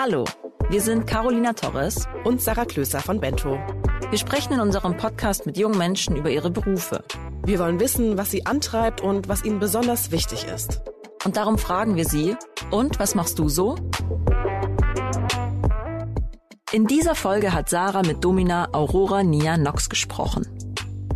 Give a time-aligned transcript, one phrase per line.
[0.00, 0.24] Hallo,
[0.70, 3.58] wir sind Carolina Torres und Sarah Klöser von Bento.
[4.10, 7.02] Wir sprechen in unserem Podcast mit jungen Menschen über ihre Berufe.
[7.44, 10.82] Wir wollen wissen, was sie antreibt und was ihnen besonders wichtig ist.
[11.24, 12.36] Und darum fragen wir sie,
[12.70, 13.74] und was machst du so?
[16.70, 20.46] In dieser Folge hat Sarah mit Domina Aurora Nia Nox gesprochen.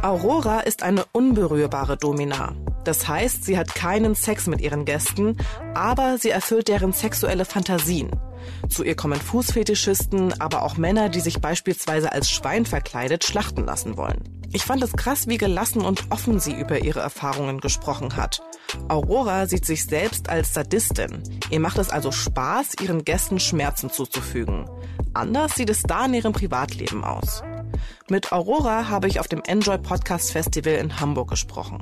[0.03, 2.57] Aurora ist eine unberührbare Domina.
[2.83, 5.37] Das heißt, sie hat keinen Sex mit ihren Gästen,
[5.73, 8.11] aber sie erfüllt deren sexuelle Fantasien.
[8.69, 13.97] Zu ihr kommen Fußfetischisten, aber auch Männer, die sich beispielsweise als Schwein verkleidet schlachten lassen
[13.97, 14.23] wollen.
[14.53, 18.43] Ich fand es krass, wie gelassen und offen sie über ihre Erfahrungen gesprochen hat.
[18.89, 21.23] Aurora sieht sich selbst als Sadistin.
[21.51, 24.69] Ihr macht es also Spaß, ihren Gästen Schmerzen zuzufügen.
[25.15, 27.43] Anders sieht es da in ihrem Privatleben aus.
[28.09, 31.81] Mit Aurora habe ich auf dem Enjoy Podcast Festival in Hamburg gesprochen.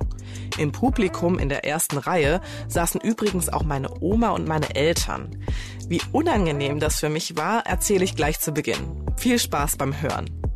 [0.59, 5.45] Im Publikum in der ersten Reihe saßen übrigens auch meine Oma und meine Eltern.
[5.89, 9.05] Wie unangenehm das für mich war, erzähle ich gleich zu Beginn.
[9.17, 10.50] Viel Spaß beim Hören.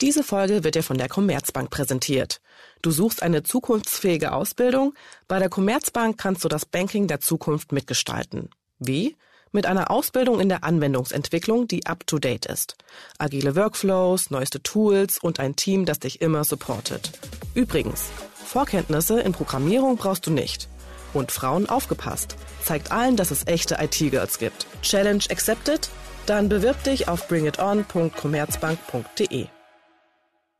[0.00, 2.40] Diese Folge wird dir von der Commerzbank präsentiert.
[2.82, 4.94] Du suchst eine zukunftsfähige Ausbildung?
[5.26, 8.48] Bei der Commerzbank kannst du das Banking der Zukunft mitgestalten.
[8.78, 9.16] Wie?
[9.50, 12.76] Mit einer Ausbildung in der Anwendungsentwicklung, die up-to-date ist.
[13.18, 17.10] Agile Workflows, neueste Tools und ein Team, das dich immer supportet.
[17.54, 18.04] Übrigens,
[18.34, 20.68] Vorkenntnisse in Programmierung brauchst du nicht.
[21.12, 22.36] Und Frauen aufgepasst.
[22.62, 24.68] Zeigt allen, dass es echte IT-Girls gibt.
[24.82, 25.88] Challenge accepted?
[26.26, 29.48] Dann bewirb dich auf bringiton.commerzbank.de.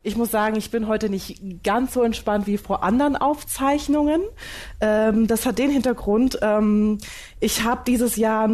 [0.09, 4.23] Ich muss sagen, ich bin heute nicht ganz so entspannt wie vor anderen Aufzeichnungen.
[4.81, 6.97] Ähm, das hat den Hintergrund, ähm,
[7.41, 8.49] ich habe dieses Jahr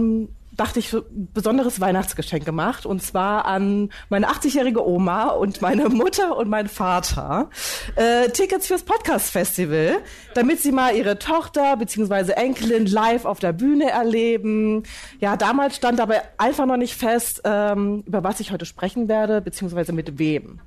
[0.56, 2.86] dachte ich, besonderes Weihnachtsgeschenk gemacht.
[2.86, 7.50] Und zwar an meine 80-jährige Oma und meine Mutter und mein Vater.
[7.96, 9.98] Äh, Tickets fürs Podcast-Festival,
[10.34, 12.32] damit sie mal ihre Tochter bzw.
[12.32, 14.84] Enkelin live auf der Bühne erleben.
[15.20, 19.40] Ja, damals stand aber einfach noch nicht fest, ähm, über was ich heute sprechen werde,
[19.40, 20.60] beziehungsweise mit wem.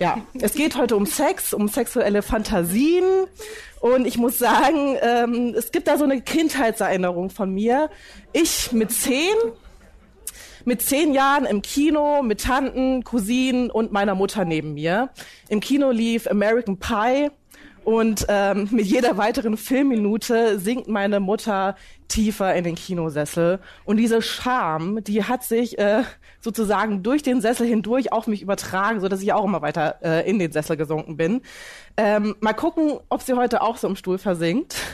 [0.00, 3.04] Ja, es geht heute um Sex, um sexuelle Fantasien.
[3.80, 7.90] Und ich muss sagen, ähm, es gibt da so eine Kindheitserinnerung von mir.
[8.32, 9.34] Ich mit zehn,
[10.64, 15.10] mit zehn Jahren im Kino mit Tanten, Cousinen und meiner Mutter neben mir.
[15.50, 17.28] Im Kino lief American Pie
[17.84, 21.76] und ähm, mit jeder weiteren Filmminute sinkt meine Mutter
[22.08, 23.60] tiefer in den Kinosessel.
[23.84, 26.04] Und diese Scham, die hat sich äh,
[26.40, 30.28] sozusagen durch den Sessel hindurch auf mich übertragen, so dass ich auch immer weiter äh,
[30.28, 31.42] in den Sessel gesunken bin.
[31.96, 34.76] Ähm, mal gucken, ob sie heute auch so im Stuhl versinkt.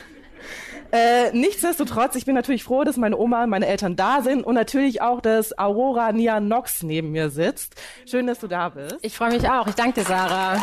[0.92, 4.54] Äh, nichtsdestotrotz, ich bin natürlich froh, dass meine Oma und meine Eltern da sind und
[4.54, 7.74] natürlich auch, dass Aurora Nia Nox neben mir sitzt.
[8.08, 8.96] Schön, dass du da bist.
[9.02, 9.66] Ich freue mich auch.
[9.66, 10.62] Ich danke dir, Sarah.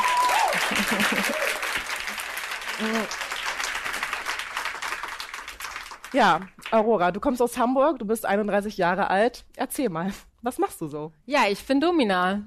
[6.14, 9.46] Ja, Aurora, du kommst aus Hamburg, du bist 31 Jahre alt.
[9.56, 11.12] Erzähl mal, was machst du so?
[11.26, 12.44] Ja, ich bin Domina.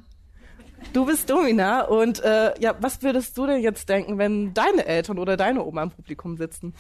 [0.93, 5.19] Du bist Domina und äh, ja, was würdest du denn jetzt denken, wenn deine Eltern
[5.19, 6.75] oder deine Oma im Publikum sitzen?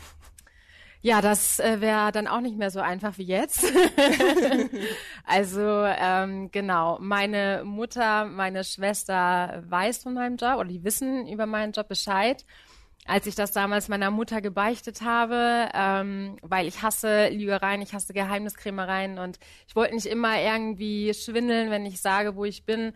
[1.01, 3.65] Ja, das äh, wäre dann auch nicht mehr so einfach wie jetzt.
[5.25, 11.47] also ähm, genau, meine Mutter, meine Schwester weiß von meinem Job oder die wissen über
[11.47, 12.45] meinen Job Bescheid
[13.07, 18.13] als ich das damals meiner Mutter gebeichtet habe, ähm, weil ich hasse Lügereien, ich hasse
[18.13, 22.93] Geheimniskrämereien und ich wollte nicht immer irgendwie schwindeln, wenn ich sage, wo ich bin.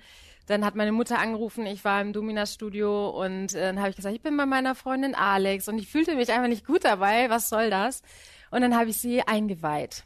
[0.46, 4.14] Dann hat meine Mutter angerufen, ich war im Domina-Studio und äh, dann habe ich gesagt,
[4.16, 7.48] ich bin bei meiner Freundin Alex und ich fühlte mich einfach nicht gut dabei, was
[7.48, 8.02] soll das?
[8.50, 10.04] Und dann habe ich sie eingeweiht.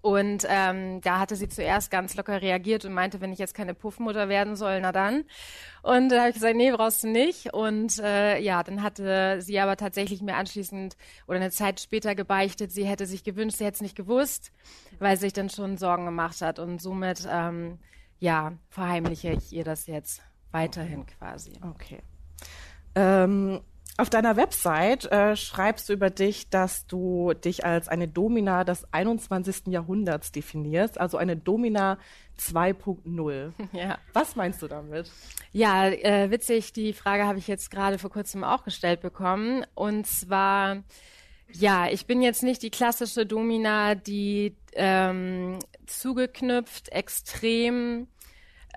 [0.00, 3.74] Und ähm, da hatte sie zuerst ganz locker reagiert und meinte, wenn ich jetzt keine
[3.74, 5.24] Puffmutter werden soll, na dann.
[5.82, 7.52] Und da habe ich gesagt, nee, brauchst du nicht.
[7.52, 12.72] Und äh, ja, dann hatte sie aber tatsächlich mir anschließend oder eine Zeit später gebeichtet,
[12.72, 14.52] sie hätte sich gewünscht, sie hätte es nicht gewusst,
[14.98, 16.58] weil sie sich dann schon Sorgen gemacht hat.
[16.58, 17.78] Und somit, ähm,
[18.18, 21.52] ja, verheimliche ich ihr das jetzt weiterhin quasi.
[21.62, 22.00] Okay.
[22.94, 23.60] Ähm,
[23.98, 28.86] auf deiner Website äh, schreibst du über dich, dass du dich als eine Domina des
[28.92, 29.66] 21.
[29.66, 31.98] Jahrhunderts definierst, also eine Domina
[32.38, 33.52] 2.0.
[33.72, 33.98] Ja.
[34.12, 35.10] Was meinst du damit?
[35.50, 39.66] Ja, äh, witzig, die Frage habe ich jetzt gerade vor kurzem auch gestellt bekommen.
[39.74, 40.84] Und zwar,
[41.52, 48.06] ja, ich bin jetzt nicht die klassische Domina, die ähm, zugeknüpft, extrem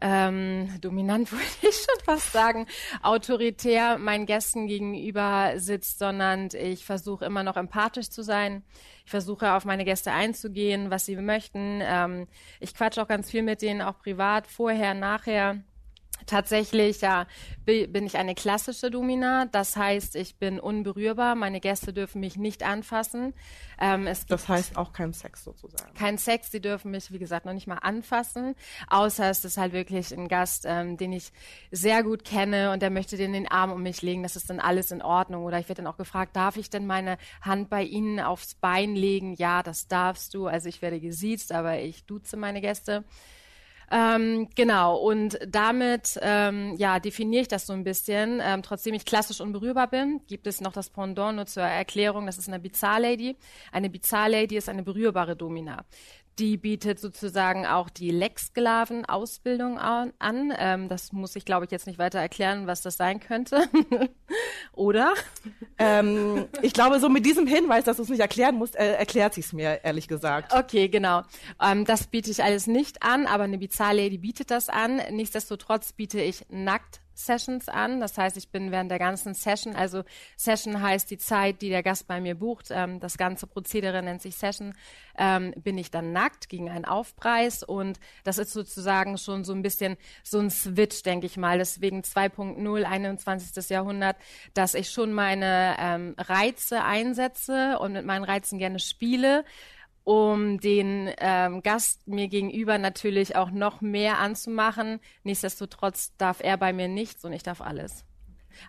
[0.02, 2.68] ähm, dominant würde ich schon fast sagen,
[3.04, 8.64] autoritär meinen Gästen gegenüber sitzt, sondern ich versuche immer noch empathisch zu sein.
[9.06, 11.80] Ich versuche auf meine Gäste einzugehen, was sie möchten.
[11.84, 12.28] Ähm,
[12.60, 15.64] ich quatsche auch ganz viel mit denen, auch privat, vorher, nachher.
[16.26, 17.28] Tatsächlich, ja,
[17.66, 19.46] bin ich eine klassische Domina.
[19.46, 21.36] Das heißt, ich bin unberührbar.
[21.36, 23.34] Meine Gäste dürfen mich nicht anfassen.
[23.80, 25.94] Ähm, das heißt auch kein Sex sozusagen.
[25.94, 26.52] Kein Sex.
[26.52, 28.56] Sie dürfen mich, wie gesagt, noch nicht mal anfassen.
[28.88, 31.32] Außer es ist halt wirklich ein Gast, ähm, den ich
[31.72, 34.24] sehr gut kenne und der möchte den, den Arm um mich legen.
[34.24, 35.44] Das ist dann alles in Ordnung.
[35.44, 38.96] Oder ich werde dann auch gefragt, darf ich denn meine Hand bei Ihnen aufs Bein
[38.96, 39.36] legen?
[39.36, 40.48] Ja, das darfst du.
[40.48, 43.04] Also ich werde gesiezt, aber ich duze meine Gäste.
[43.94, 48.42] Ähm, genau, und damit ähm, ja, definiere ich das so ein bisschen.
[48.42, 52.38] Ähm, trotzdem ich klassisch unberührbar bin, gibt es noch das Pendant nur zur Erklärung, das
[52.38, 53.36] ist eine Bizarre-Lady.
[53.74, 55.84] Eine Bizarre-Lady ist eine berührbare Domina.
[56.42, 60.12] Die bietet sozusagen auch die Lex-Sklaven-Ausbildung an.
[60.58, 63.70] Ähm, das muss ich, glaube ich, jetzt nicht weiter erklären, was das sein könnte.
[64.74, 65.14] Oder?
[65.78, 69.36] Ähm, ich glaube, so mit diesem Hinweis, dass du es nicht erklären musst, äh, erklärt
[69.36, 70.52] sie es mir, ehrlich gesagt.
[70.52, 71.22] Okay, genau.
[71.62, 75.00] Ähm, das biete ich alles nicht an, aber eine Bizarre Lady bietet das an.
[75.12, 78.00] Nichtsdestotrotz biete ich nackt Sessions an.
[78.00, 80.04] Das heißt, ich bin während der ganzen Session, also
[80.38, 82.68] Session heißt die Zeit, die der Gast bei mir bucht.
[82.72, 84.74] Ähm, das ganze Prozedere nennt sich Session.
[85.18, 89.62] Ähm, bin ich dann nackt gegen einen Aufpreis und das ist sozusagen schon so ein
[89.62, 91.58] bisschen so ein Switch, denke ich mal.
[91.58, 93.70] Deswegen 2.0, 21.
[93.70, 94.18] Jahrhundert,
[94.54, 99.44] dass ich schon meine ähm, Reize einsetze und mit meinen Reizen gerne spiele
[100.04, 105.00] um den ähm, Gast mir gegenüber natürlich auch noch mehr anzumachen.
[105.24, 108.06] Nichtsdestotrotz darf er bei mir nichts und ich darf alles.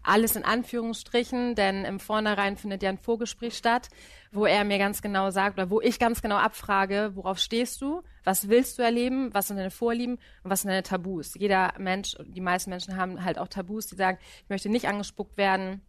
[0.02, 3.88] Alles in Anführungsstrichen, denn im Vornherein findet ja ein Vorgespräch statt,
[4.30, 8.02] wo er mir ganz genau sagt oder wo ich ganz genau abfrage, worauf stehst du,
[8.24, 11.34] was willst du erleben, was sind deine Vorlieben und was sind deine Tabus.
[11.34, 15.36] Jeder Mensch, die meisten Menschen haben halt auch Tabus, die sagen, ich möchte nicht angespuckt
[15.36, 15.82] werden,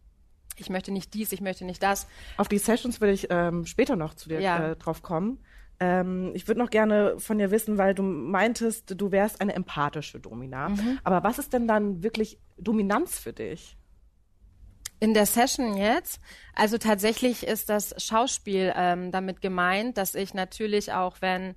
[0.56, 2.06] ich möchte nicht dies, ich möchte nicht das.
[2.36, 4.70] Auf die Sessions würde ich ähm, später noch zu dir ja.
[4.70, 5.38] äh, drauf kommen.
[5.80, 10.20] Ähm, ich würde noch gerne von dir wissen, weil du meintest, du wärst eine empathische
[10.20, 10.70] Domina.
[10.70, 10.98] Mhm.
[11.02, 13.76] Aber was ist denn dann wirklich Dominanz für dich?
[15.00, 16.20] In der Session jetzt,
[16.54, 21.56] also tatsächlich ist das Schauspiel ähm, damit gemeint, dass ich natürlich auch, wenn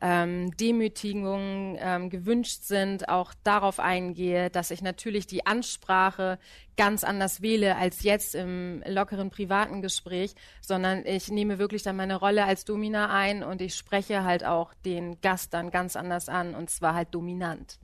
[0.00, 6.38] ähm, Demütigungen ähm, gewünscht sind, auch darauf eingehe, dass ich natürlich die Ansprache
[6.76, 12.16] ganz anders wähle als jetzt im lockeren privaten Gespräch, sondern ich nehme wirklich dann meine
[12.16, 16.54] Rolle als Domina ein und ich spreche halt auch den Gast dann ganz anders an
[16.54, 17.78] und zwar halt dominant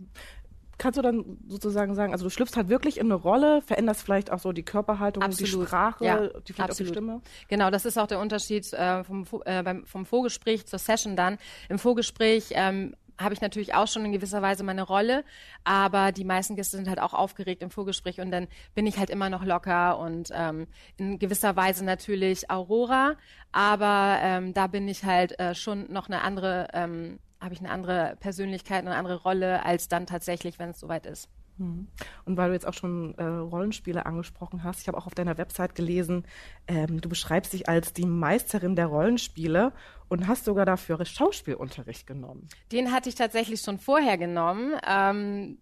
[0.79, 4.31] kannst du dann sozusagen sagen, also du schlüpfst halt wirklich in eine Rolle, veränderst vielleicht
[4.31, 5.41] auch so die Körperhaltung, Absolut.
[5.41, 6.91] die Sprache, ja, die vielleicht Absolut.
[6.91, 7.21] die Stimme?
[7.49, 11.39] Genau, das ist auch der Unterschied äh, vom, äh, beim, vom Vorgespräch zur Session dann.
[11.69, 15.25] Im Vorgespräch ähm, habe ich natürlich auch schon in gewisser Weise meine Rolle,
[15.63, 19.11] aber die meisten Gäste sind halt auch aufgeregt im Vorgespräch und dann bin ich halt
[19.11, 20.67] immer noch locker und ähm,
[20.97, 23.15] in gewisser Weise natürlich Aurora,
[23.53, 27.71] aber ähm, da bin ich halt äh, schon noch eine andere ähm, habe ich eine
[27.71, 31.29] andere Persönlichkeit, eine andere Rolle als dann tatsächlich, wenn es soweit ist.
[31.59, 31.89] Mhm.
[32.25, 35.39] Und weil du jetzt auch schon äh, Rollenspiele angesprochen hast, ich habe auch auf deiner
[35.39, 36.25] Website gelesen,
[36.67, 39.73] ähm, du beschreibst dich als die Meisterin der Rollenspiele
[40.09, 42.49] und hast sogar dafür Schauspielunterricht genommen.
[42.73, 44.75] Den hatte ich tatsächlich schon vorher genommen.
[44.87, 45.59] Ähm,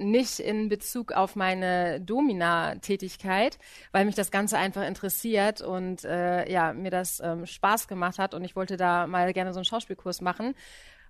[0.00, 3.58] nicht in Bezug auf meine Domina-Tätigkeit,
[3.92, 8.32] weil mich das Ganze einfach interessiert und äh, ja, mir das ähm, Spaß gemacht hat
[8.32, 10.54] und ich wollte da mal gerne so einen Schauspielkurs machen.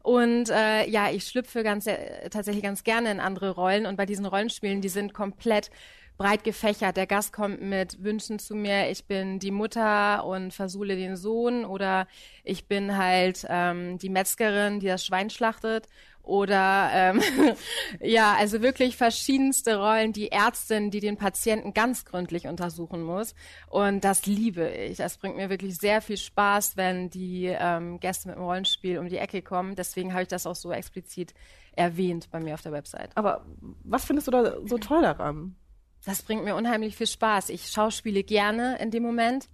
[0.03, 3.87] Und äh, ja, ich schlüpfe ganz äh, tatsächlich ganz gerne in andere Rollen.
[3.87, 5.71] Und bei diesen Rollenspielen, die sind komplett
[6.17, 6.97] breit gefächert.
[6.97, 11.65] Der Gast kommt mit Wünschen zu mir, ich bin die Mutter und versule den Sohn.
[11.65, 12.07] Oder
[12.45, 15.87] ich bin halt ähm, die Metzgerin, die das Schwein schlachtet
[16.31, 17.21] oder ähm,
[18.01, 23.35] ja, also wirklich verschiedenste Rollen, die Ärztin, die den Patienten ganz gründlich untersuchen muss.
[23.69, 24.99] Und das liebe ich.
[24.99, 29.09] Das bringt mir wirklich sehr viel Spaß, wenn die ähm, Gäste mit dem Rollenspiel um
[29.09, 29.75] die Ecke kommen.
[29.75, 31.35] Deswegen habe ich das auch so explizit
[31.73, 33.11] erwähnt bei mir auf der Website.
[33.17, 33.45] Aber
[33.83, 35.57] was findest du da so toll daran?
[36.05, 37.51] Das bringt mir unheimlich viel Spaß.
[37.51, 39.49] Ich schauspiele gerne in dem Moment.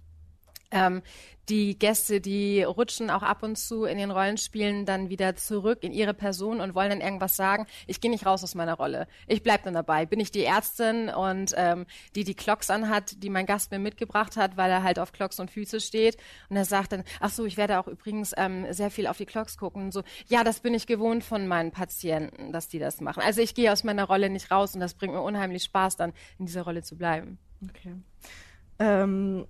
[0.71, 1.01] Ähm,
[1.49, 5.93] die Gäste, die rutschen auch ab und zu in den Rollenspielen dann wieder zurück in
[5.93, 7.67] ihre Person und wollen dann irgendwas sagen.
[7.85, 9.07] Ich gehe nicht raus aus meiner Rolle.
[9.27, 10.05] Ich bleib dann dabei.
[10.05, 14.35] Bin ich die Ärztin und ähm, die die Clocks anhat, die mein Gast mir mitgebracht
[14.35, 16.17] hat, weil er halt auf Clocks und Füße steht.
[16.49, 19.25] Und er sagt dann, ach so, ich werde auch übrigens ähm, sehr viel auf die
[19.25, 19.83] Clocks gucken.
[19.83, 23.23] Und so, ja, das bin ich gewohnt von meinen Patienten, dass die das machen.
[23.23, 26.11] Also ich gehe aus meiner Rolle nicht raus und das bringt mir unheimlich Spaß, dann
[26.39, 27.39] in dieser Rolle zu bleiben.
[27.63, 27.95] Okay.
[28.79, 29.47] Ähm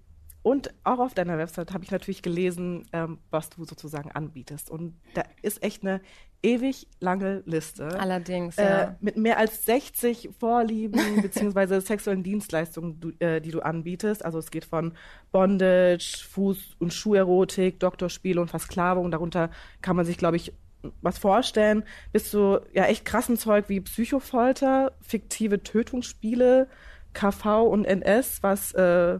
[0.48, 4.72] und auch auf deiner Website habe ich natürlich gelesen, ähm, was du sozusagen anbietest.
[4.72, 6.00] Und da ist echt eine
[6.42, 8.00] ewig lange Liste.
[8.00, 8.96] Allerdings, äh, ja.
[9.01, 11.82] Mit mehr als 60 Vorlieben bzw.
[11.82, 14.24] sexuellen Dienstleistungen, du, äh, die du anbietest.
[14.24, 14.94] Also es geht von
[15.34, 19.12] Bondage, Fuß- und Schuherotik, Doktorspiele und Versklavung.
[19.12, 19.50] Darunter
[19.82, 20.54] kann man sich, glaube ich,
[21.01, 26.70] was vorstellen, bist du ja echt krassen Zeug wie Psychofolter, fiktive Tötungsspiele,
[27.12, 29.18] KV und NS, was äh,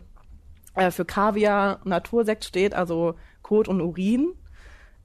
[0.77, 4.34] äh, für Kaviar Natursekt steht, also Kot und Urin.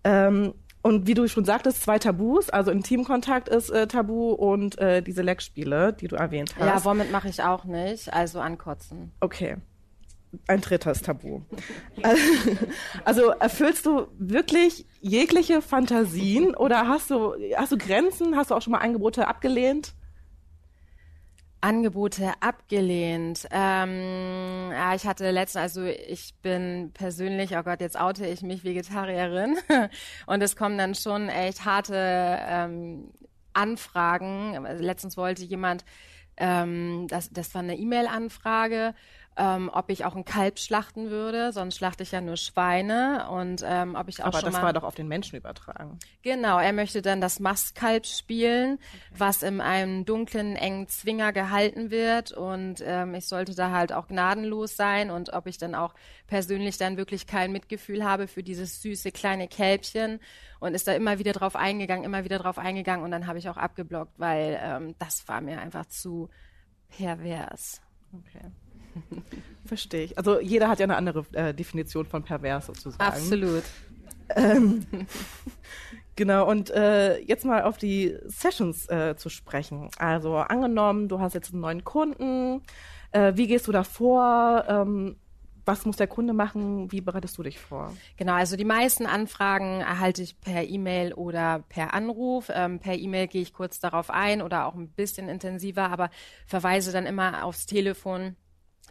[0.05, 5.01] Ähm, und wie du schon sagtest, zwei Tabus, also Intimkontakt ist äh, Tabu und äh,
[5.01, 6.67] diese Leckspiele, die du erwähnt hast.
[6.67, 9.13] Ja, womit mache ich auch nicht, also ankotzen.
[9.21, 9.57] Okay.
[10.49, 11.43] Ein drittes Tabu.
[13.05, 18.35] also erfüllst du wirklich jegliche Fantasien oder hast du, hast du Grenzen?
[18.35, 19.95] Hast du auch schon mal Angebote abgelehnt?
[21.63, 23.47] Angebote abgelehnt.
[23.51, 28.65] Ähm, ja, ich hatte letztens, also ich bin persönlich, oh Gott, jetzt oute ich mich
[28.65, 29.57] Vegetarierin
[30.27, 33.13] und es kommen dann schon echt harte ähm,
[33.53, 34.67] Anfragen.
[34.79, 35.85] Letztens wollte jemand,
[36.37, 38.95] ähm, das, das war eine E-Mail-Anfrage
[39.37, 43.65] ähm, ob ich auch ein Kalb schlachten würde, sonst schlachte ich ja nur Schweine und
[43.67, 45.99] ähm, ob ich auch Aber schon das war doch auf den Menschen übertragen.
[46.23, 49.15] Genau, er möchte dann das Mastkalb spielen, okay.
[49.17, 54.09] was in einem dunklen, engen Zwinger gehalten wird und ähm, ich sollte da halt auch
[54.09, 55.95] gnadenlos sein und ob ich dann auch
[56.27, 60.21] persönlich dann wirklich kein Mitgefühl habe für dieses süße kleine Kälbchen
[60.61, 63.49] und ist da immer wieder drauf eingegangen, immer wieder drauf eingegangen und dann habe ich
[63.49, 66.29] auch abgeblockt, weil ähm, das war mir einfach zu
[66.91, 67.81] pervers.
[68.13, 68.51] Okay.
[69.65, 70.19] Verstehe ich.
[70.19, 73.03] Also jeder hat ja eine andere äh, Definition von pervers sozusagen.
[73.03, 73.63] Absolut.
[74.37, 74.87] Ähm,
[76.17, 79.91] genau, und äh, jetzt mal auf die Sessions äh, zu sprechen.
[79.99, 82.63] Also angenommen, du hast jetzt einen neuen Kunden.
[83.13, 84.65] Äh, wie gehst du da vor?
[84.69, 85.17] Ähm,
[85.65, 86.91] was muss der Kunde machen?
[86.91, 87.93] Wie bereitest du dich vor?
[88.17, 92.51] Genau, also die meisten Anfragen erhalte ich per E-Mail oder per Anruf.
[92.53, 96.11] Ähm, per E-Mail gehe ich kurz darauf ein oder auch ein bisschen intensiver, aber
[96.47, 98.37] verweise dann immer aufs Telefon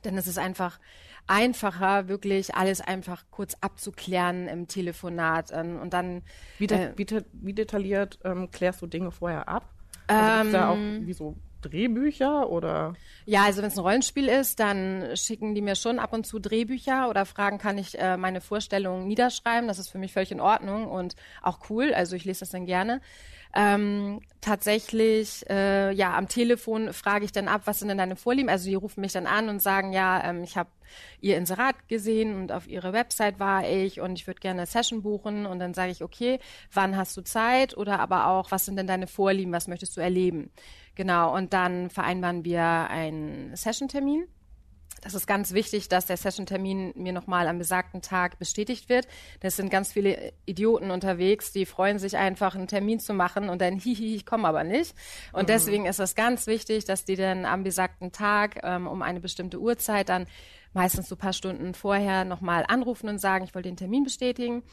[0.05, 0.79] denn es ist einfach
[1.27, 6.23] einfacher, wirklich alles einfach kurz abzuklären im Telefonat ähm, und dann.
[6.57, 9.69] Wie, de äh, wie, de wie detailliert ähm, klärst du Dinge vorher ab?
[10.07, 12.93] Also ähm, da auch wie so Drehbücher oder?
[13.25, 16.39] Ja, also wenn es ein Rollenspiel ist, dann schicken die mir schon ab und zu
[16.39, 19.67] Drehbücher oder fragen, kann ich äh, meine Vorstellungen niederschreiben?
[19.67, 21.93] Das ist für mich völlig in Ordnung und auch cool.
[21.93, 23.01] Also ich lese das dann gerne.
[23.53, 28.49] Ähm, tatsächlich, äh, ja, am Telefon frage ich dann ab, was sind denn deine Vorlieben?
[28.49, 30.69] Also die rufen mich dann an und sagen, ja, ähm, ich habe
[31.19, 35.01] ihr Inserat gesehen und auf ihrer Website war ich und ich würde gerne eine Session
[35.01, 36.39] buchen und dann sage ich, okay,
[36.71, 37.75] wann hast du Zeit?
[37.77, 39.51] Oder aber auch, was sind denn deine Vorlieben?
[39.51, 40.49] Was möchtest du erleben?
[40.95, 44.27] Genau, und dann vereinbaren wir einen Session-Termin.
[45.01, 49.07] Das ist ganz wichtig, dass der Session-Termin mir nochmal am besagten Tag bestätigt wird.
[49.39, 53.61] Das sind ganz viele Idioten unterwegs, die freuen sich einfach, einen Termin zu machen und
[53.61, 54.95] dann hihi, ich komme aber nicht.
[55.33, 55.47] Und mhm.
[55.47, 59.59] deswegen ist es ganz wichtig, dass die dann am besagten Tag ähm, um eine bestimmte
[59.59, 60.27] Uhrzeit dann
[60.73, 64.63] meistens so ein paar Stunden vorher nochmal anrufen und sagen, ich wollte den Termin bestätigen.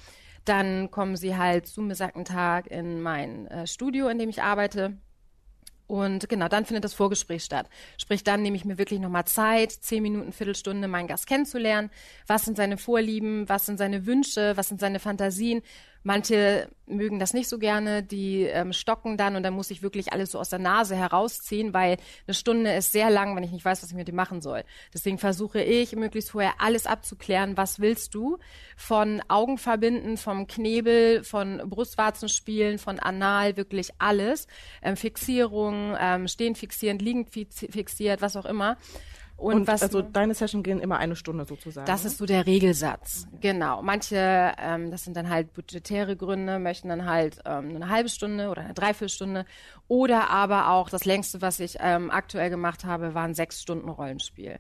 [0.45, 4.99] Dann kommen sie halt zum besagten Tag in mein äh, Studio, in dem ich arbeite
[5.89, 7.67] und genau, dann findet das Vorgespräch statt.
[7.97, 11.91] Sprich, dann nehme ich mir wirklich nochmal Zeit, zehn Minuten, Viertelstunde, meinen Gast kennenzulernen.
[12.27, 13.49] Was sind seine Vorlieben?
[13.49, 14.53] Was sind seine Wünsche?
[14.57, 15.63] Was sind seine Fantasien?
[16.03, 20.13] Manche mögen das nicht so gerne, die ähm, stocken dann und dann muss ich wirklich
[20.13, 23.65] alles so aus der Nase herausziehen, weil eine Stunde ist sehr lang, wenn ich nicht
[23.65, 24.65] weiß, was ich mit dem machen soll.
[24.95, 27.57] Deswegen versuche ich, möglichst vorher alles abzuklären.
[27.57, 28.39] Was willst du?
[28.77, 34.47] Von Augen verbinden, vom Knebel, von Brustwarzenspielen, von Anal, wirklich alles.
[34.83, 38.77] Ähm, Fixierung, ähm, stehen fixierend, liegend fixiert, was auch immer.
[39.39, 41.87] Und, und was, also deine Session gehen immer eine Stunde sozusagen.
[41.87, 43.83] Das ist so der Regelsatz, genau.
[43.83, 48.49] Manche, ähm, das sind dann halt budgetäre Gründe, möchten dann halt ähm, eine halbe Stunde
[48.49, 49.47] oder eine Dreiviertelstunde.
[49.87, 54.59] Oder aber auch das längste, was ich ähm, aktuell gemacht habe, waren sechs Stunden Rollenspiel.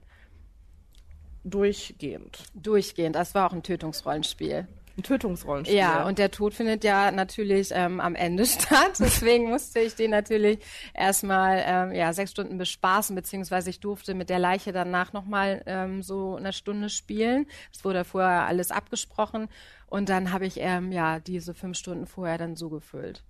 [1.43, 2.39] Durchgehend.
[2.55, 3.17] Durchgehend.
[3.17, 4.69] Das war auch ein Tötungsrollenspiel
[4.99, 5.79] ein Tötungsrollenspiel.
[5.79, 8.99] Ja, und der Tod findet ja natürlich ähm, am Ende statt.
[8.99, 10.59] Deswegen musste ich den natürlich
[10.93, 16.03] erstmal ähm, ja, sechs Stunden bespaßen, beziehungsweise ich durfte mit der Leiche danach nochmal ähm,
[16.03, 17.47] so eine Stunde spielen.
[17.73, 19.49] Es wurde vorher alles abgesprochen.
[19.87, 23.25] Und dann habe ich ähm, ja diese fünf Stunden vorher dann so gefüllt.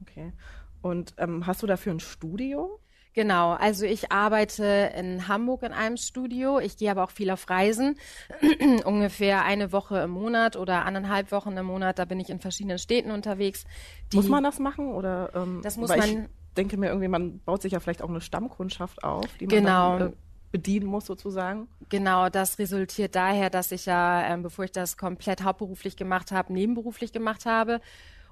[0.00, 0.32] Okay.
[0.80, 2.80] Und ähm, hast du dafür ein Studio?
[3.14, 6.60] Genau, also ich arbeite in Hamburg in einem Studio.
[6.60, 7.96] Ich gehe aber auch viel auf Reisen.
[8.84, 11.98] Ungefähr eine Woche im Monat oder anderthalb Wochen im Monat.
[11.98, 13.64] Da bin ich in verschiedenen Städten unterwegs.
[14.12, 15.30] muss man das machen oder?
[15.34, 16.00] Ähm, das muss man.
[16.00, 16.18] Ich
[16.56, 19.98] denke mir irgendwie, man baut sich ja vielleicht auch eine Stammkundschaft auf, die man genau.
[19.98, 20.16] Dann, äh,
[20.50, 21.68] bedienen muss sozusagen.
[21.90, 26.52] Genau, das resultiert daher, dass ich ja, ähm, bevor ich das komplett hauptberuflich gemacht habe,
[26.52, 27.80] nebenberuflich gemacht habe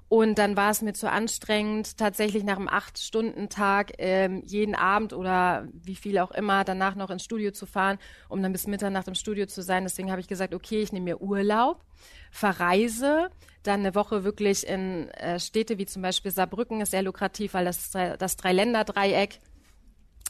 [0.09, 5.67] Und dann war es mir zu anstrengend, tatsächlich nach einem Acht-Stunden-Tag ähm, jeden Abend oder
[5.73, 7.97] wie viel auch immer danach noch ins Studio zu fahren,
[8.29, 9.83] um dann bis Mitternacht im Studio zu sein.
[9.83, 11.83] Deswegen habe ich gesagt, okay, ich nehme mir Urlaub,
[12.31, 13.29] verreise,
[13.63, 17.65] dann eine Woche wirklich in äh, Städte wie zum Beispiel Saarbrücken ist sehr lukrativ, weil
[17.65, 19.39] das das Dreiländeredreieck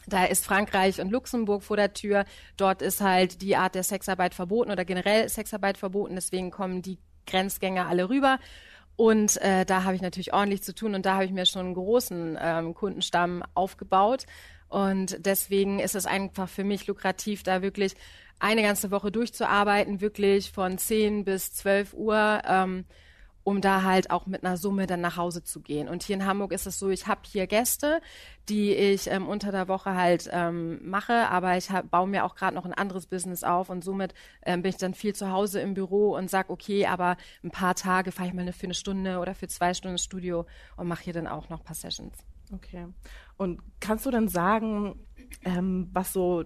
[0.08, 2.24] da ist Frankreich und Luxemburg vor der Tür.
[2.56, 6.14] Dort ist halt die Art der Sexarbeit verboten oder generell Sexarbeit verboten.
[6.14, 8.38] Deswegen kommen die Grenzgänger alle rüber.
[8.98, 11.66] Und äh, da habe ich natürlich ordentlich zu tun und da habe ich mir schon
[11.66, 14.26] einen großen ähm, Kundenstamm aufgebaut.
[14.68, 17.94] Und deswegen ist es einfach für mich lukrativ, da wirklich
[18.40, 22.42] eine ganze Woche durchzuarbeiten, wirklich von 10 bis 12 Uhr.
[22.44, 22.86] Ähm,
[23.44, 25.88] um da halt auch mit einer Summe dann nach Hause zu gehen.
[25.88, 28.00] Und hier in Hamburg ist es so, ich habe hier Gäste,
[28.48, 32.34] die ich ähm, unter der Woche halt ähm, mache, aber ich hab, baue mir auch
[32.34, 34.14] gerade noch ein anderes Business auf und somit
[34.44, 37.74] ähm, bin ich dann viel zu Hause im Büro und sag okay, aber ein paar
[37.74, 41.04] Tage fahre ich mal für eine Stunde oder für zwei Stunden ins Studio und mache
[41.04, 42.16] hier dann auch noch ein paar Sessions.
[42.52, 42.86] Okay.
[43.36, 44.98] Und kannst du dann sagen,
[45.44, 46.44] ähm, was so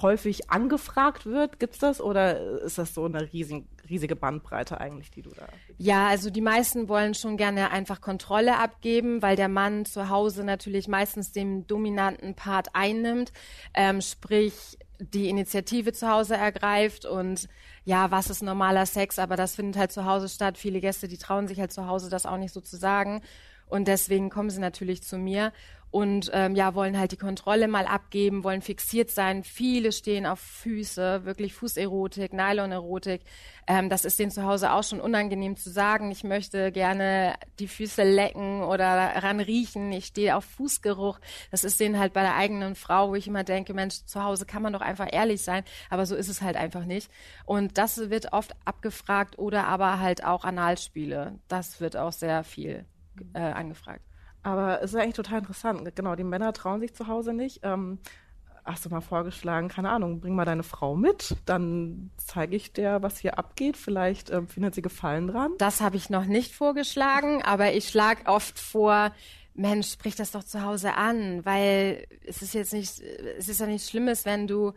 [0.00, 1.58] häufig angefragt wird?
[1.58, 5.46] Gibt's das oder ist das so eine riesige, riesige Bandbreite eigentlich, die du da?
[5.78, 10.44] Ja, also die meisten wollen schon gerne einfach Kontrolle abgeben, weil der Mann zu Hause
[10.44, 13.32] natürlich meistens den dominanten Part einnimmt,
[13.74, 17.48] ähm, sprich die Initiative zu Hause ergreift und
[17.84, 20.58] ja, was ist normaler Sex, aber das findet halt zu Hause statt.
[20.58, 23.22] Viele Gäste, die trauen sich halt zu Hause das auch nicht so zu sagen
[23.70, 25.52] und deswegen kommen sie natürlich zu mir
[25.90, 29.42] und ähm, ja, wollen halt die Kontrolle mal abgeben, wollen fixiert sein.
[29.42, 33.22] Viele stehen auf Füße, wirklich Fußerotik, Nylonerotik.
[33.66, 36.12] Ähm, das ist denen zu Hause auch schon unangenehm zu sagen.
[36.12, 39.90] Ich möchte gerne die Füße lecken oder ran riechen.
[39.90, 41.18] Ich stehe auf Fußgeruch.
[41.50, 44.46] Das ist denen halt bei der eigenen Frau, wo ich immer denke, Mensch, zu Hause
[44.46, 45.64] kann man doch einfach ehrlich sein.
[45.88, 47.10] Aber so ist es halt einfach nicht.
[47.46, 51.40] Und das wird oft abgefragt oder aber halt auch Analspiele.
[51.48, 52.84] Das wird auch sehr viel
[53.34, 54.02] äh, angefragt.
[54.42, 55.94] Aber es ist eigentlich total interessant.
[55.94, 57.60] Genau, die Männer trauen sich zu Hause nicht.
[57.62, 57.98] Ähm,
[58.64, 62.98] hast du mal vorgeschlagen, keine Ahnung, bring mal deine Frau mit, dann zeige ich dir,
[63.02, 63.76] was hier abgeht.
[63.76, 65.52] Vielleicht ähm, findet sie Gefallen dran.
[65.58, 69.12] Das habe ich noch nicht vorgeschlagen, aber ich schlage oft vor,
[69.54, 73.00] Mensch, sprich das doch zu Hause an, weil es ist jetzt nicht,
[73.38, 74.72] es ist ja nichts Schlimmes, wenn du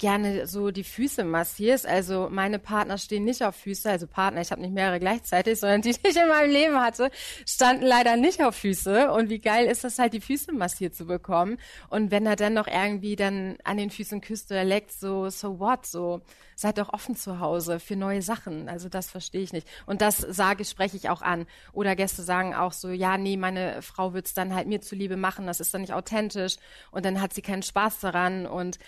[0.00, 1.86] gerne so die Füße massierst.
[1.86, 5.82] Also meine Partner stehen nicht auf Füße, also Partner, ich habe nicht mehrere gleichzeitig, sondern
[5.82, 7.10] die, die ich in meinem Leben hatte,
[7.46, 9.12] standen leider nicht auf Füße.
[9.12, 11.58] Und wie geil ist das halt, die Füße massiert zu bekommen.
[11.88, 15.60] Und wenn er dann noch irgendwie dann an den Füßen küsst oder leckt, so, so
[15.60, 16.22] what, so,
[16.60, 18.68] seid doch offen zu Hause für neue Sachen.
[18.68, 19.66] Also das verstehe ich nicht.
[19.86, 21.46] Und das sage, spreche ich auch an.
[21.72, 25.46] Oder Gäste sagen auch so, ja, nee, meine Frau wird's dann halt mir zuliebe machen,
[25.46, 26.56] das ist dann nicht authentisch.
[26.90, 28.46] Und dann hat sie keinen Spaß daran.
[28.46, 28.78] Und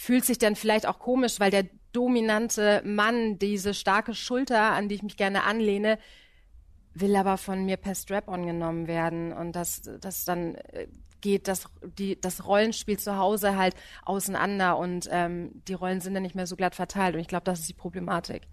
[0.00, 4.94] fühlt sich dann vielleicht auch komisch, weil der dominante Mann, diese starke Schulter, an die
[4.94, 5.98] ich mich gerne anlehne,
[6.94, 9.30] will aber von mir per Strap-on genommen werden.
[9.34, 10.86] Und das, das dann äh,
[11.20, 13.74] geht das, die, das Rollenspiel zu Hause halt
[14.06, 17.14] auseinander und ähm, die Rollen sind dann nicht mehr so glatt verteilt.
[17.14, 18.48] Und ich glaube, das ist die Problematik.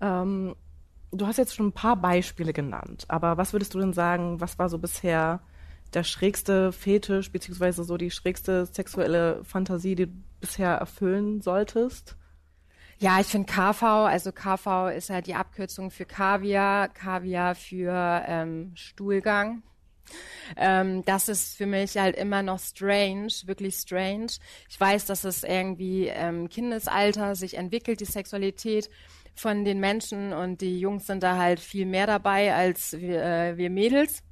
[0.00, 0.56] Ähm,
[1.12, 4.58] du hast jetzt schon ein paar Beispiele genannt, aber was würdest du denn sagen, was
[4.58, 5.40] war so bisher
[5.94, 12.16] der schrägste Fetisch, beziehungsweise so die schrägste sexuelle Fantasie, die du bisher erfüllen solltest?
[13.00, 18.72] Ja, ich finde KV, also KV ist ja die Abkürzung für Kaviar, Kaviar für ähm,
[18.74, 19.62] Stuhlgang.
[20.56, 24.28] Ähm, das ist für mich halt immer noch strange, wirklich strange.
[24.68, 28.90] Ich weiß, dass es irgendwie ähm, Kindesalter sich entwickelt, die Sexualität
[29.34, 33.56] von den Menschen und die Jungs sind da halt viel mehr dabei als wir, äh,
[33.56, 34.22] wir Mädels.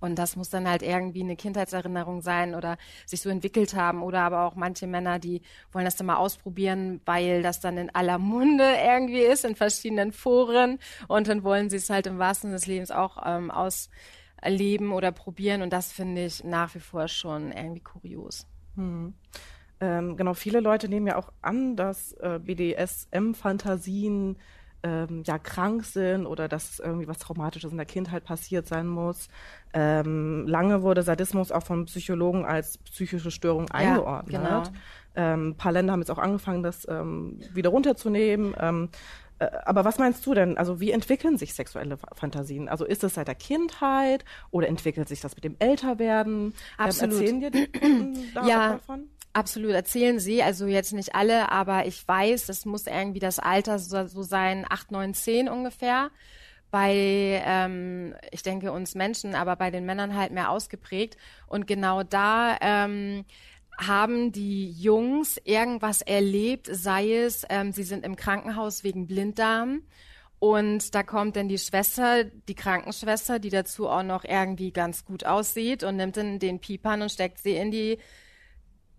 [0.00, 4.02] Und das muss dann halt irgendwie eine Kindheitserinnerung sein oder sich so entwickelt haben.
[4.02, 7.94] Oder aber auch manche Männer, die wollen das dann mal ausprobieren, weil das dann in
[7.94, 10.78] aller Munde irgendwie ist, in verschiedenen Foren.
[11.08, 15.12] Und dann wollen sie es halt im wahrsten Sinne des Lebens auch ähm, ausleben oder
[15.12, 15.62] probieren.
[15.62, 18.46] Und das finde ich nach wie vor schon irgendwie kurios.
[18.76, 19.14] Hm.
[19.80, 24.36] Ähm, genau, viele Leute nehmen ja auch an, dass äh, BDSM-Fantasien
[24.82, 29.28] ähm, ja krank sind oder dass irgendwie was Traumatisches in der Kindheit passiert sein muss.
[29.74, 34.42] Ähm, lange wurde Sadismus auch von Psychologen als psychische Störung ja, eingeordnet.
[34.42, 34.62] Genau.
[35.14, 38.54] Ähm, ein paar Länder haben jetzt auch angefangen, das ähm, wieder runterzunehmen.
[38.58, 38.88] Ähm,
[39.38, 40.56] äh, aber was meinst du denn?
[40.58, 42.68] Also wie entwickeln sich sexuelle Fantasien?
[42.68, 46.46] Also ist es seit der Kindheit oder entwickelt sich das mit dem Älterwerden?
[46.46, 47.14] Ähm, Absolut.
[47.14, 47.68] erzählen dir die
[48.46, 49.08] ja, davon?
[49.34, 53.78] Absolut, erzählen Sie, also jetzt nicht alle, aber ich weiß, das muss irgendwie das Alter
[53.78, 56.10] so, so sein, acht, neun, zehn ungefähr.
[56.70, 61.16] Bei, ähm, ich denke, uns Menschen, aber bei den Männern halt mehr ausgeprägt.
[61.46, 63.24] Und genau da ähm,
[63.78, 69.82] haben die Jungs irgendwas erlebt, sei es, ähm, sie sind im Krankenhaus wegen Blinddarm
[70.40, 75.24] Und da kommt dann die Schwester, die Krankenschwester, die dazu auch noch irgendwie ganz gut
[75.24, 77.98] aussieht und nimmt dann den Piepern und steckt sie in die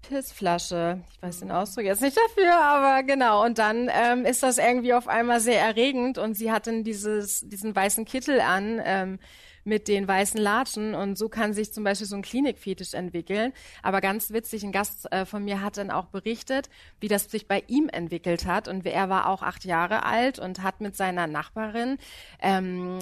[0.01, 1.01] Pissflasche.
[1.11, 3.43] Ich weiß den Ausdruck jetzt nicht dafür, aber genau.
[3.43, 7.41] Und dann ähm, ist das irgendwie auf einmal sehr erregend und sie hat dann dieses,
[7.47, 8.81] diesen weißen Kittel an.
[8.83, 9.19] Ähm,
[9.63, 13.53] mit den weißen Latschen und so kann sich zum Beispiel so ein Klinikfetisch entwickeln.
[13.83, 17.47] Aber ganz witzig, ein Gast äh, von mir hat dann auch berichtet, wie das sich
[17.47, 21.27] bei ihm entwickelt hat und er war auch acht Jahre alt und hat mit seiner
[21.27, 21.97] Nachbarin
[22.41, 22.99] ähm,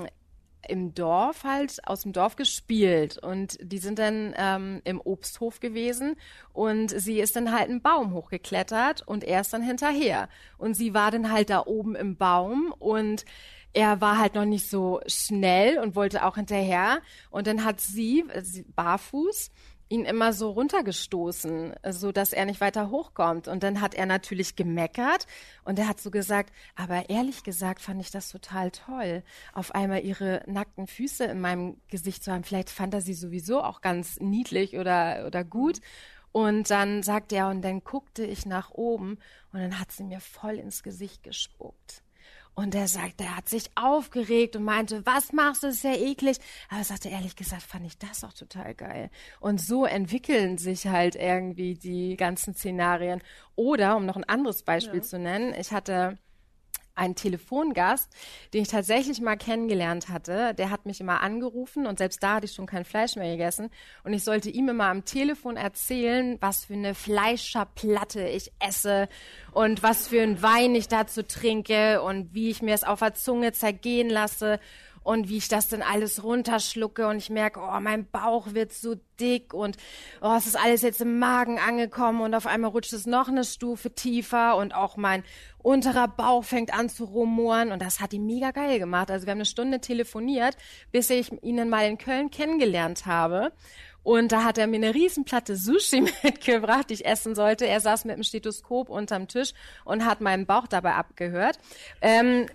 [0.67, 3.17] im Dorf halt aus dem Dorf gespielt.
[3.17, 6.15] Und die sind dann ähm, im Obsthof gewesen.
[6.53, 10.29] Und sie ist dann halt einen Baum hochgeklettert und er ist dann hinterher.
[10.57, 13.25] Und sie war dann halt da oben im Baum und
[13.73, 17.01] er war halt noch nicht so schnell und wollte auch hinterher.
[17.29, 19.51] Und dann hat sie, sie barfuß,
[19.89, 23.47] ihn immer so runtergestoßen, so dass er nicht weiter hochkommt.
[23.47, 25.27] Und dann hat er natürlich gemeckert
[25.63, 29.23] und er hat so gesagt, aber ehrlich gesagt fand ich das total toll,
[29.53, 32.43] auf einmal ihre nackten Füße in meinem Gesicht zu haben.
[32.43, 35.79] Vielleicht fand er sie sowieso auch ganz niedlich oder, oder gut.
[36.31, 39.17] Und dann sagt er, und dann guckte ich nach oben
[39.53, 42.03] und dann hat sie mir voll ins Gesicht gespuckt.
[42.59, 46.37] Und er sagt, er hat sich aufgeregt und meinte, was machst du, ist ja eklig.
[46.69, 49.11] Aber er sagte, ehrlich gesagt, fand ich das auch total geil.
[49.39, 53.21] Und so entwickeln sich halt irgendwie die ganzen Szenarien.
[53.55, 55.03] Oder, um noch ein anderes Beispiel ja.
[55.03, 56.17] zu nennen, ich hatte
[56.97, 58.11] ein Telefongast,
[58.53, 60.53] den ich tatsächlich mal kennengelernt hatte.
[60.55, 63.69] Der hat mich immer angerufen und selbst da hatte ich schon kein Fleisch mehr gegessen.
[64.03, 69.07] Und ich sollte ihm immer am Telefon erzählen, was für eine Fleischerplatte ich esse
[69.51, 73.13] und was für ein Wein ich dazu trinke und wie ich mir es auf der
[73.13, 74.59] Zunge zergehen lasse
[75.07, 78.95] und wie ich das dann alles runterschlucke und ich merke, oh, mein Bauch wird so
[79.21, 79.77] dick und
[80.21, 83.45] oh, es ist alles jetzt im Magen angekommen und auf einmal rutscht es noch eine
[83.45, 85.23] Stufe tiefer und auch mein
[85.59, 89.09] unterer Bauch fängt an zu rumoren und das hat ihn mega geil gemacht.
[89.09, 90.57] Also wir haben eine Stunde telefoniert,
[90.91, 93.53] bis ich ihn mal in Köln kennengelernt habe.
[94.03, 97.65] Und da hat er mir eine Riesenplatte Sushi mitgebracht, die ich essen sollte.
[97.65, 99.53] Er saß mit dem Stethoskop unterm Tisch
[99.85, 101.59] und hat meinen Bauch dabei abgehört.
[102.01, 102.47] Ähm,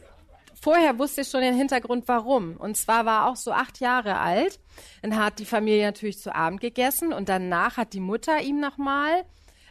[0.63, 2.57] vorher wusste ich schon den Hintergrund, warum.
[2.57, 4.61] Und zwar war auch so acht Jahre alt.
[5.03, 9.25] Dann hat die Familie natürlich zu Abend gegessen und danach hat die Mutter ihm nochmal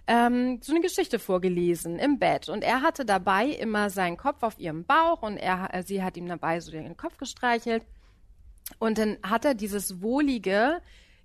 [0.07, 2.49] ähm, so eine Geschichte vorgelesen im Bett.
[2.49, 6.17] Und er hatte dabei immer seinen Kopf auf ihrem Bauch und er, äh, sie hat
[6.17, 7.85] ihm dabei so den Kopf gestreichelt.
[8.77, 10.81] Und dann hat er dieses wohlige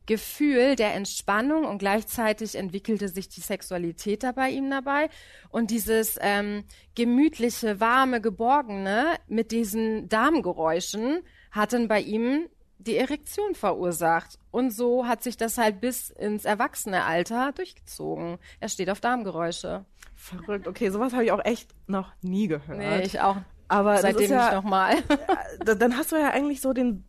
[0.07, 5.09] Gefühl der Entspannung und gleichzeitig entwickelte sich die Sexualität dabei ihm dabei
[5.51, 6.65] und dieses ähm,
[6.95, 14.39] gemütliche, warme, geborgene mit diesen Darmgeräuschen hatten bei ihm die Erektion verursacht.
[14.51, 18.39] Und so hat sich das halt bis ins Erwachsenealter durchgezogen.
[18.61, 19.85] Er steht auf Darmgeräusche.
[20.15, 20.69] Verrückt.
[20.69, 22.79] Okay, sowas habe ich auch echt noch nie gehört.
[22.79, 23.37] Nee, ich auch.
[23.69, 24.97] Aber seitdem ja, nicht nochmal.
[25.79, 27.05] dann hast du ja eigentlich so den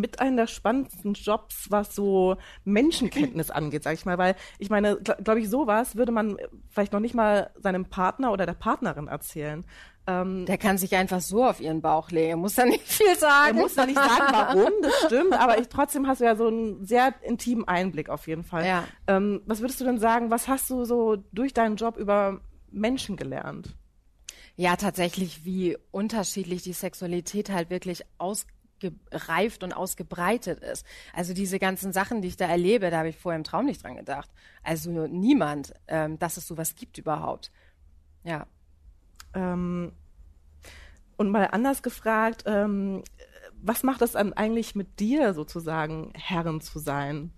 [0.00, 4.96] mit einem der spannendsten Jobs, was so Menschenkenntnis angeht, sag ich mal, weil ich meine,
[4.96, 6.36] glaube glaub ich, sowas würde man
[6.68, 9.64] vielleicht noch nicht mal seinem Partner oder der Partnerin erzählen.
[10.06, 13.58] Ähm, der kann sich einfach so auf ihren Bauch legen, muss da nicht viel sagen.
[13.58, 16.46] Er muss da nicht sagen, warum, das stimmt, aber ich, trotzdem hast du ja so
[16.46, 18.66] einen sehr intimen Einblick auf jeden Fall.
[18.66, 18.84] Ja.
[19.06, 23.16] Ähm, was würdest du denn sagen, was hast du so durch deinen Job über Menschen
[23.16, 23.76] gelernt?
[24.56, 30.86] Ja, tatsächlich, wie unterschiedlich die Sexualität halt wirklich ausgeht gereift und ausgebreitet ist.
[31.12, 33.82] Also diese ganzen Sachen, die ich da erlebe, da habe ich vorher im Traum nicht
[33.82, 34.30] dran gedacht.
[34.62, 37.50] Also niemand, ähm, dass es sowas gibt überhaupt.
[38.24, 38.46] Ja.
[39.34, 39.92] Ähm,
[41.16, 43.02] und mal anders gefragt, ähm,
[43.60, 47.32] was macht es dann eigentlich mit dir sozusagen, Herren zu sein?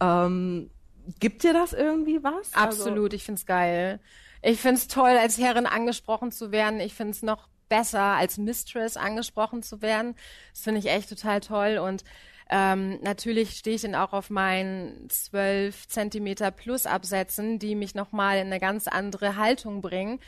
[0.00, 0.70] Ähm,
[1.18, 2.52] gibt dir das irgendwie was?
[2.52, 4.00] Also Absolut, also, ich find's geil.
[4.42, 6.80] Ich find's toll, als Herrin angesprochen zu werden.
[6.80, 10.14] Ich find's noch besser als Mistress angesprochen zu werden.
[10.52, 12.04] Das finde ich echt total toll und
[12.48, 18.38] ähm, natürlich stehe ich dann auch auf meinen zwölf Zentimeter plus Absätzen, die mich nochmal
[18.38, 20.20] in eine ganz andere Haltung bringen.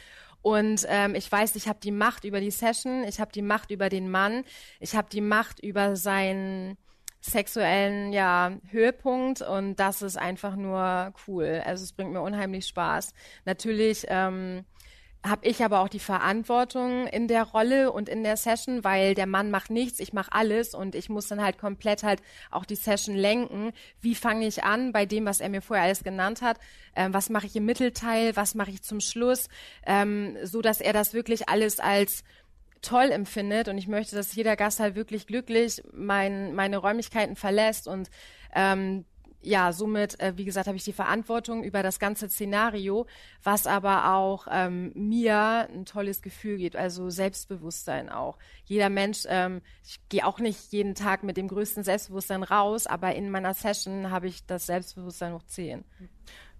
[0.42, 3.70] Und ähm, ich weiß, ich habe die Macht über die Session, ich habe die Macht
[3.70, 4.44] über den Mann,
[4.80, 6.76] ich habe die Macht über seinen
[7.20, 11.62] sexuellen ja, Höhepunkt und das ist einfach nur cool.
[11.64, 13.12] Also es bringt mir unheimlich Spaß.
[13.44, 14.64] Natürlich ähm,
[15.24, 19.26] habe ich aber auch die Verantwortung in der Rolle und in der Session, weil der
[19.26, 22.76] Mann macht nichts, ich mache alles und ich muss dann halt komplett halt auch die
[22.76, 23.72] Session lenken.
[24.00, 26.58] Wie fange ich an bei dem, was er mir vorher alles genannt hat?
[26.94, 28.36] Ähm, was mache ich im Mittelteil?
[28.36, 29.48] Was mache ich zum Schluss?
[29.86, 32.22] Ähm, so dass er das wirklich alles als
[32.80, 37.88] toll empfindet und ich möchte, dass jeder Gast halt wirklich glücklich mein, meine Räumlichkeiten verlässt
[37.88, 38.08] und
[38.54, 39.04] ähm,
[39.40, 43.06] ja, somit, äh, wie gesagt, habe ich die Verantwortung über das ganze Szenario,
[43.42, 48.38] was aber auch ähm, mir ein tolles Gefühl gibt, also Selbstbewusstsein auch.
[48.64, 53.14] Jeder Mensch, ähm, ich gehe auch nicht jeden Tag mit dem größten Selbstbewusstsein raus, aber
[53.14, 55.84] in meiner Session habe ich das Selbstbewusstsein hoch 10.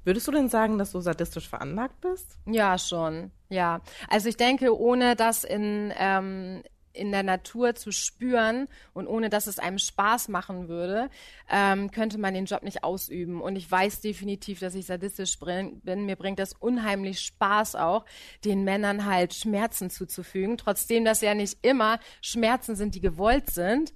[0.05, 2.39] Würdest du denn sagen, dass du sadistisch veranlagt bist?
[2.47, 3.31] Ja, schon.
[3.51, 3.81] Ja.
[4.09, 6.63] Also ich denke, ohne das in, ähm,
[6.99, 11.11] in der Natur zu spüren und ohne dass es einem Spaß machen würde,
[11.51, 13.41] ähm, könnte man den Job nicht ausüben.
[13.41, 16.07] Und ich weiß definitiv, dass ich sadistisch bin.
[16.07, 18.05] Mir bringt das unheimlich Spaß auch,
[18.45, 20.59] den Männern halt Schmerzen zuzufügen.
[20.59, 23.93] Trotzdem, dass ja nicht immer Schmerzen sind, die gewollt sind.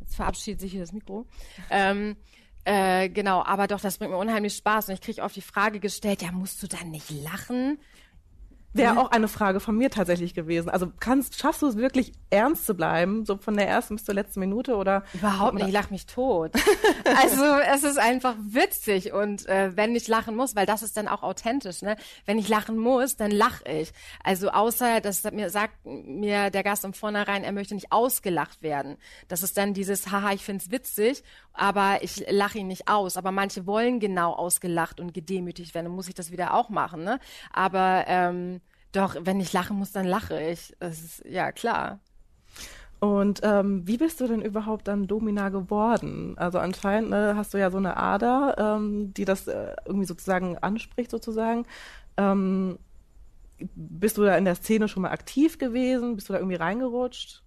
[0.00, 1.26] Jetzt verabschiedet sich hier das Mikro.
[1.70, 2.16] Ähm,
[2.64, 4.88] äh, genau, aber doch, das bringt mir unheimlich Spaß.
[4.88, 7.78] Und ich kriege oft die Frage gestellt, ja, musst du dann nicht lachen?
[8.74, 8.98] Wäre mhm.
[8.98, 10.68] auch eine Frage von mir tatsächlich gewesen.
[10.68, 14.14] Also kannst, schaffst du es wirklich ernst zu bleiben, so von der ersten bis zur
[14.14, 15.04] letzten Minute oder?
[15.14, 16.52] Überhaupt nicht, ich lach mich tot.
[17.22, 21.08] also es ist einfach witzig und äh, wenn ich lachen muss, weil das ist dann
[21.08, 21.96] auch authentisch, ne?
[22.26, 23.92] Wenn ich lachen muss, dann lach ich.
[24.22, 28.98] Also außer, dass mir sagt mir der Gast im Vornherein, er möchte nicht ausgelacht werden.
[29.28, 31.22] Das ist dann dieses, haha, ich find's witzig,
[31.54, 33.16] aber ich lache ihn nicht aus.
[33.16, 37.02] Aber manche wollen genau ausgelacht und gedemütigt werden, dann muss ich das wieder auch machen,
[37.02, 37.18] ne?
[37.50, 38.57] Aber ähm,
[38.92, 40.74] doch, wenn ich lachen muss, dann lache ich.
[40.80, 42.00] Das ist ja klar.
[43.00, 46.34] Und ähm, wie bist du denn überhaupt dann Domina geworden?
[46.36, 50.58] Also anscheinend ne, hast du ja so eine Ader, ähm, die das äh, irgendwie sozusagen
[50.58, 51.64] anspricht, sozusagen.
[52.16, 52.78] Ähm,
[53.74, 56.16] bist du da in der Szene schon mal aktiv gewesen?
[56.16, 57.42] Bist du da irgendwie reingerutscht?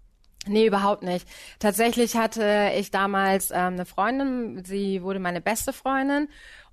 [0.48, 1.28] Nee, überhaupt nicht.
[1.60, 6.30] Tatsächlich hatte ich damals ähm, eine Freundin, sie wurde meine beste Freundin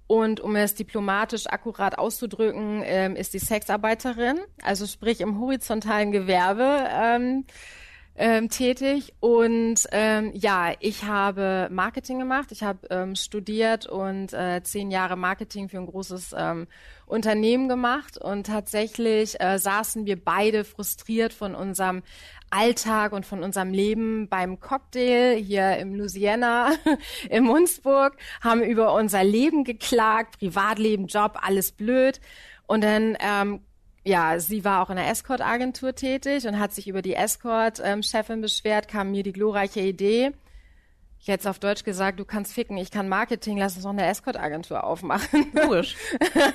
[0.09, 6.89] und um es diplomatisch akkurat auszudrücken, ähm, ist die Sexarbeiterin, also sprich im horizontalen Gewerbe
[6.91, 7.45] ähm,
[8.17, 9.13] ähm, tätig.
[9.21, 12.53] Und ähm, ja, ich habe Marketing gemacht.
[12.53, 16.67] Ich habe ähm, studiert und äh, zehn Jahre Marketing für ein großes ähm,
[17.07, 18.19] Unternehmen gemacht.
[18.19, 22.03] Und tatsächlich äh, saßen wir beide frustriert von unserem
[22.51, 26.73] Alltag und von unserem Leben beim Cocktail hier im Louisiana,
[27.31, 32.21] im Munzburg, haben über unser Leben geklagt, Privatleben, Job, alles blöd.
[32.67, 33.61] Und dann ähm,
[34.05, 38.41] ja, sie war auch in der Escort-Agentur tätig und hat sich über die Escort-Chefin ähm,
[38.41, 40.33] beschwert, kam mir die glorreiche Idee,
[41.21, 44.85] Jetzt auf Deutsch gesagt, du kannst ficken, ich kann Marketing, lass uns noch eine Escort-Agentur
[44.85, 45.51] aufmachen.
[45.53, 45.97] Logisch.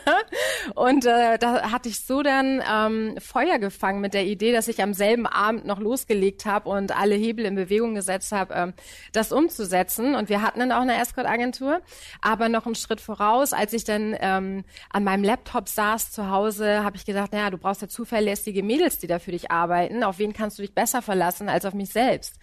[0.76, 4.82] und äh, da hatte ich so dann ähm, Feuer gefangen mit der Idee, dass ich
[4.82, 8.74] am selben Abend noch losgelegt habe und alle Hebel in Bewegung gesetzt habe, ähm,
[9.12, 10.16] das umzusetzen.
[10.16, 11.82] Und wir hatten dann auch eine Escort-Agentur,
[12.22, 13.52] aber noch einen Schritt voraus.
[13.52, 17.58] Als ich dann ähm, an meinem Laptop saß zu Hause, habe ich gedacht, naja, du
[17.58, 20.04] brauchst ja zuverlässige Mädels, die da für dich arbeiten.
[20.04, 22.40] Auf wen kannst du dich besser verlassen als auf mich selbst?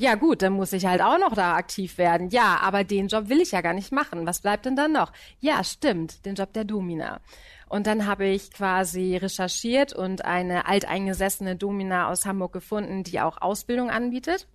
[0.00, 2.28] Ja gut, dann muss ich halt auch noch da aktiv werden.
[2.30, 4.26] Ja, aber den Job will ich ja gar nicht machen.
[4.26, 5.12] Was bleibt denn dann noch?
[5.40, 7.20] Ja, stimmt, den Job der Domina.
[7.68, 13.42] Und dann habe ich quasi recherchiert und eine alteingesessene Domina aus Hamburg gefunden, die auch
[13.42, 14.46] Ausbildung anbietet.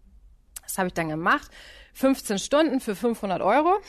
[0.62, 1.52] Das habe ich dann gemacht.
[1.94, 3.82] 15 Stunden für 500 Euro.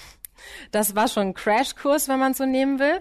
[0.73, 3.01] Das war schon ein Crashkurs, wenn man so nehmen will.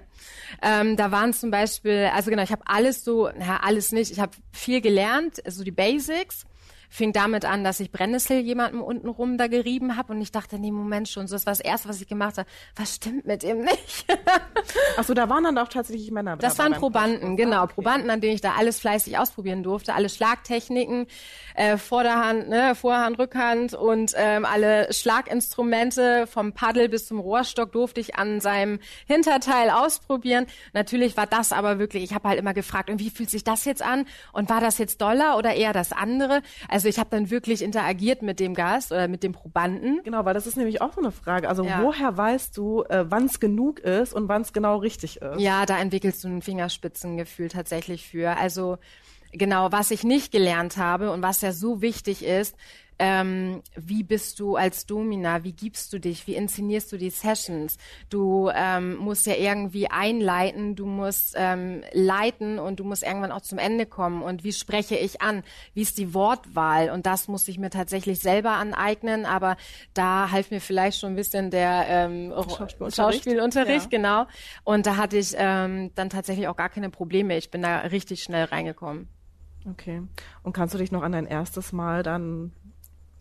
[0.61, 4.11] Ähm, da waren zum Beispiel, also genau, ich habe alles so, ja, alles nicht.
[4.11, 6.45] Ich habe viel gelernt, so also die Basics
[6.93, 10.59] fing damit an, dass ich Brennnessel jemandem unten rum da gerieben habe und ich dachte,
[10.59, 12.47] nee, Moment schon, so das war das Erste, was ich gemacht habe.
[12.75, 14.05] Was stimmt mit ihm nicht?
[14.97, 16.37] Ach so, da waren dann auch tatsächlich Männer.
[16.37, 17.73] Das waren Probanden, genau, ah, okay.
[17.73, 21.07] Probanden, an denen ich da alles fleißig ausprobieren durfte, alle Schlagtechniken,
[21.55, 28.01] äh, Vorderhand, ne, Vorhand, Rückhand und ähm, alle Schlaginstrumente vom Paddel bis zum Rohrstock durfte
[28.01, 28.77] ich an seinem
[29.07, 30.45] Hinterteil ausprobieren.
[30.73, 33.65] Natürlich war das aber wirklich, ich habe halt immer gefragt, und wie fühlt sich das
[33.65, 36.43] jetzt an und war das jetzt doller oder eher das andere?
[36.67, 40.01] Also also ich habe dann wirklich interagiert mit dem Gast oder mit dem Probanden.
[40.03, 41.47] Genau, weil das ist nämlich auch so eine Frage.
[41.47, 41.81] Also ja.
[41.81, 45.39] woher weißt du, äh, wann es genug ist und wann es genau richtig ist?
[45.39, 48.35] Ja, da entwickelst du ein Fingerspitzengefühl tatsächlich für.
[48.35, 48.79] Also
[49.31, 52.53] genau, was ich nicht gelernt habe und was ja so wichtig ist,
[52.99, 57.77] ähm, wie bist du als Domina, wie gibst du dich, wie inszenierst du die Sessions.
[58.09, 63.41] Du ähm, musst ja irgendwie einleiten, du musst ähm, leiten und du musst irgendwann auch
[63.41, 64.21] zum Ende kommen.
[64.21, 65.43] Und wie spreche ich an?
[65.73, 66.89] Wie ist die Wortwahl?
[66.89, 69.57] Und das musste ich mir tatsächlich selber aneignen, aber
[69.93, 73.97] da half mir vielleicht schon ein bisschen der ähm, Schauspielunterricht, Schauspielunterricht ja.
[73.97, 74.25] genau.
[74.63, 77.37] Und da hatte ich ähm, dann tatsächlich auch gar keine Probleme.
[77.37, 79.07] Ich bin da richtig schnell reingekommen.
[79.69, 80.01] Okay.
[80.43, 82.51] Und kannst du dich noch an dein erstes Mal dann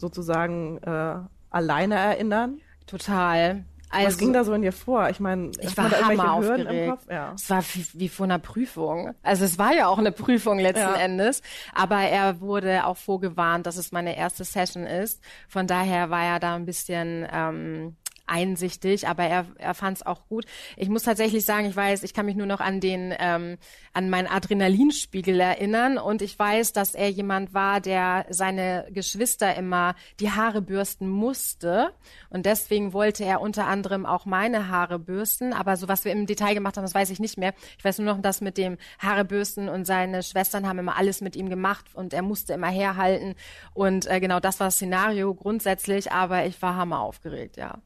[0.02, 1.14] sozusagen äh,
[1.50, 2.60] alleine erinnern?
[2.86, 3.64] Total.
[3.88, 5.10] Also, Was ging da so in dir vor?
[5.10, 7.02] Ich meine, ich war hammer aufgeregt.
[7.10, 7.32] Ja.
[7.34, 9.14] Es war wie, wie vor einer Prüfung.
[9.22, 10.94] Also es war ja auch eine Prüfung letzten ja.
[10.94, 11.42] Endes,
[11.74, 15.22] aber er wurde auch vorgewarnt, dass es meine erste Session ist.
[15.46, 20.26] Von daher war er da ein bisschen ähm, einsichtig, aber er, er fand es auch
[20.28, 20.46] gut.
[20.76, 23.58] Ich muss tatsächlich sagen, ich weiß, ich kann mich nur noch an den ähm,
[23.92, 29.94] an meinen Adrenalinspiegel erinnern und ich weiß, dass er jemand war, der seine Geschwister immer
[30.20, 31.92] die Haare bürsten musste
[32.30, 36.26] und deswegen wollte er unter anderem auch meine Haare bürsten, aber so was wir im
[36.26, 37.52] Detail gemacht haben, das weiß ich nicht mehr.
[37.78, 41.20] Ich weiß nur noch, dass mit dem Haare bürsten und seine Schwestern haben immer alles
[41.20, 43.35] mit ihm gemacht und er musste immer herhalten
[43.74, 47.78] und äh, genau das war das Szenario grundsätzlich, aber ich war hammer aufgeregt, ja.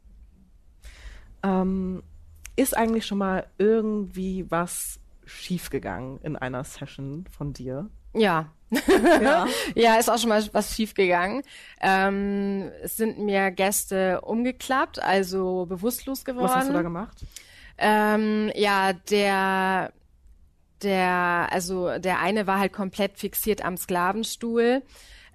[1.43, 2.03] Ähm,
[2.57, 7.91] ist eigentlich schon mal irgendwie was schiefgegangen in einer Session von dir?
[8.15, 8.51] Ja.
[8.71, 9.47] ja.
[9.75, 11.43] ja, ist auch schon mal was schiefgegangen.
[11.81, 16.49] Ähm, es sind mir Gäste umgeklappt, also bewusstlos geworden.
[16.49, 17.19] Was hast du da gemacht?
[17.79, 19.93] Ähm, ja, der,
[20.83, 24.83] der, also der eine war halt komplett fixiert am Sklavenstuhl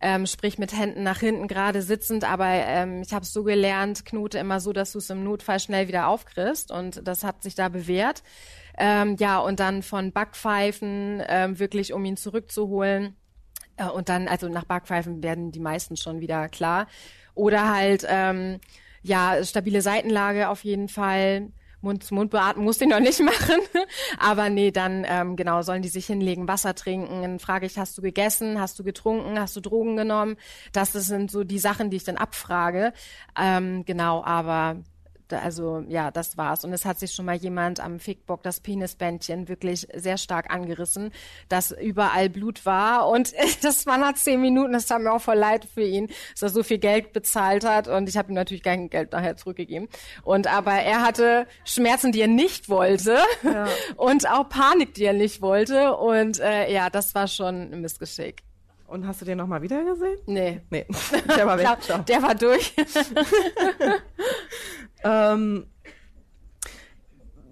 [0.01, 4.03] ähm, sprich mit Händen nach hinten gerade sitzend, aber ähm, ich habe es so gelernt,
[4.05, 7.55] knote immer so, dass du es im Notfall schnell wieder aufkriegst und das hat sich
[7.55, 8.23] da bewährt.
[8.77, 13.15] Ähm, ja, und dann von Backpfeifen ähm, wirklich, um ihn zurückzuholen.
[13.77, 16.87] Äh, und dann, also nach Backpfeifen werden die meisten schon wieder klar.
[17.35, 18.59] Oder halt, ähm,
[19.03, 21.51] ja, stabile Seitenlage auf jeden Fall.
[21.81, 23.61] Mund-zu-Mund-Beatmung musste ich noch nicht machen.
[24.19, 27.21] Aber nee, dann ähm, genau sollen die sich hinlegen, Wasser trinken.
[27.21, 30.37] Dann frage ich, hast du gegessen, hast du getrunken, hast du Drogen genommen?
[30.71, 32.93] Das, das sind so die Sachen, die ich dann abfrage.
[33.39, 34.77] Ähm, genau, aber
[35.33, 36.63] also ja, das war's.
[36.63, 41.11] Und es hat sich schon mal jemand am Fickbock das Penisbändchen wirklich sehr stark angerissen,
[41.49, 43.07] dass überall Blut war.
[43.07, 46.41] Und das waren nach zehn Minuten, das tat mir auch voll leid für ihn, dass
[46.41, 47.87] er so viel Geld bezahlt hat.
[47.87, 49.87] Und ich habe ihm natürlich kein Geld nachher zurückgegeben.
[50.23, 53.19] Und aber er hatte Schmerzen, die er nicht wollte.
[53.43, 53.67] Ja.
[53.97, 55.95] Und auch Panik, die er nicht wollte.
[55.95, 58.43] Und äh, ja, das war schon ein Missgeschick.
[58.91, 60.17] Und hast du den nochmal wieder gesehen?
[60.25, 60.59] Nee.
[60.69, 60.85] Nee.
[61.37, 61.65] Der war weg.
[61.85, 62.73] Glaub, der war durch.
[65.05, 65.65] ähm,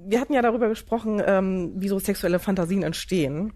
[0.05, 3.53] wir hatten ja darüber gesprochen, ähm, wie so sexuelle Fantasien entstehen.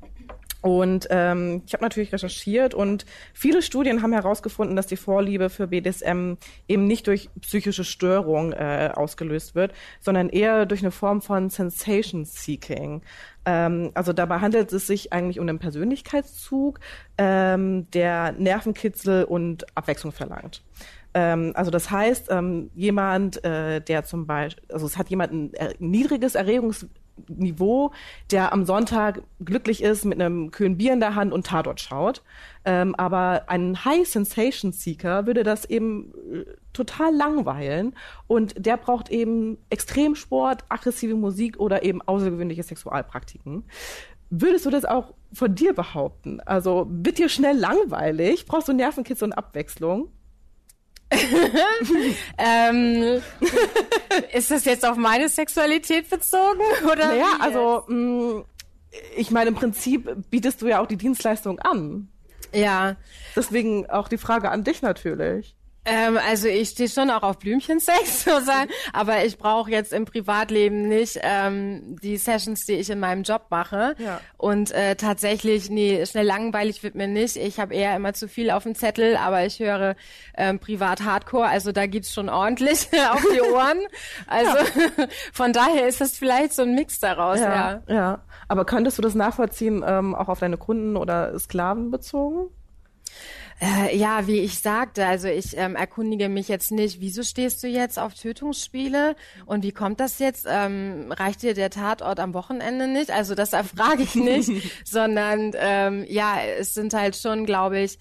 [0.64, 5.68] Und ähm, ich habe natürlich recherchiert und viele Studien haben herausgefunden, dass die Vorliebe für
[5.68, 6.36] BDSM
[6.70, 12.24] eben nicht durch psychische Störung äh, ausgelöst wird, sondern eher durch eine Form von Sensation
[12.24, 13.02] Seeking.
[13.44, 16.80] Ähm, also dabei handelt es sich eigentlich um einen Persönlichkeitszug,
[17.18, 20.64] ähm, der Nervenkitzel und Abwechslung verlangt.
[21.14, 25.52] Ähm, also das heißt, ähm, jemand, äh, der zum Beispiel, also es hat jemand ein,
[25.60, 26.88] ein niedriges Erregungs
[27.28, 27.92] Niveau,
[28.32, 32.22] der am Sonntag glücklich ist mit einem kühlen Bier in der Hand und Tatort schaut.
[32.66, 37.96] Ähm, aber ein High Sensation Seeker würde das eben äh, total langweilen
[38.28, 43.64] und der braucht eben Extremsport, aggressive Musik oder eben außergewöhnliche Sexualpraktiken.
[44.30, 46.40] Würdest du das auch von dir behaupten?
[46.40, 48.46] Also wird dir schnell langweilig?
[48.46, 50.10] Brauchst du Nervenkitzel und Abwechslung?
[52.38, 53.22] ähm,
[54.34, 56.62] ist das jetzt auf meine Sexualität bezogen?
[56.86, 58.46] Oder naja, also mh, mm,
[59.18, 62.10] ich meine, im Prinzip bietest du ja auch die Dienstleistung an.
[62.54, 62.96] Ja.
[63.36, 65.56] Deswegen auch die Frage an dich natürlich.
[65.86, 70.88] Ähm, also ich stehe schon auch auf Blümchensex, sozusagen, aber ich brauche jetzt im Privatleben
[70.88, 73.96] nicht ähm, die Sessions, die ich in meinem Job mache.
[73.98, 74.22] Ja.
[74.38, 77.36] Und äh, tatsächlich, nee, schnell langweilig wird mir nicht.
[77.36, 79.96] Ich habe eher immer zu viel auf dem Zettel, aber ich höre
[80.38, 83.80] ähm, privat Hardcore, also da gibt's schon ordentlich auf die Ohren.
[84.28, 85.08] Also ja.
[85.34, 87.82] von daher ist es vielleicht so ein Mix daraus, ja.
[87.88, 88.22] Ja, ja.
[88.48, 92.50] aber könntest du das nachvollziehen, ähm, auch auf deine Kunden oder Sklaven bezogen?
[93.64, 97.68] Äh, ja, wie ich sagte, also ich ähm, erkundige mich jetzt nicht, wieso stehst du
[97.68, 100.46] jetzt auf Tötungsspiele und wie kommt das jetzt?
[100.50, 103.10] Ähm, reicht dir der Tatort am Wochenende nicht?
[103.10, 104.52] Also das erfrage ich nicht,
[104.86, 108.00] sondern ähm, ja, es sind halt schon, glaube ich,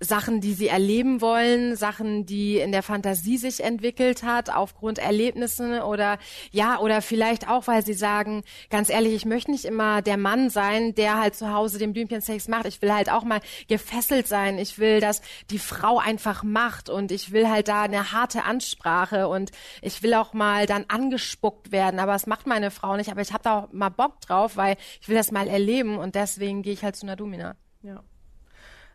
[0.00, 5.80] Sachen, die sie erleben wollen, Sachen, die in der Fantasie sich entwickelt hat, aufgrund Erlebnissen
[5.80, 6.18] oder
[6.52, 10.50] ja, oder vielleicht auch, weil sie sagen, ganz ehrlich, ich möchte nicht immer der Mann
[10.50, 12.66] sein, der halt zu Hause den Blümchensex macht.
[12.66, 14.58] Ich will halt auch mal gefesselt sein.
[14.58, 19.28] Ich will, dass die Frau einfach macht und ich will halt da eine harte Ansprache
[19.28, 19.50] und
[19.82, 21.98] ich will auch mal dann angespuckt werden.
[21.98, 23.10] Aber das macht meine Frau nicht.
[23.10, 26.14] Aber ich habe da auch mal Bock drauf, weil ich will das mal erleben und
[26.14, 27.56] deswegen gehe ich halt zu einer Domina.
[27.82, 28.02] Ja.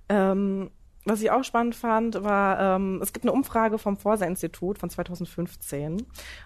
[0.09, 0.71] Ähm
[1.05, 6.05] was ich auch spannend fand, war, ähm, es gibt eine Umfrage vom Forsa-Institut von 2015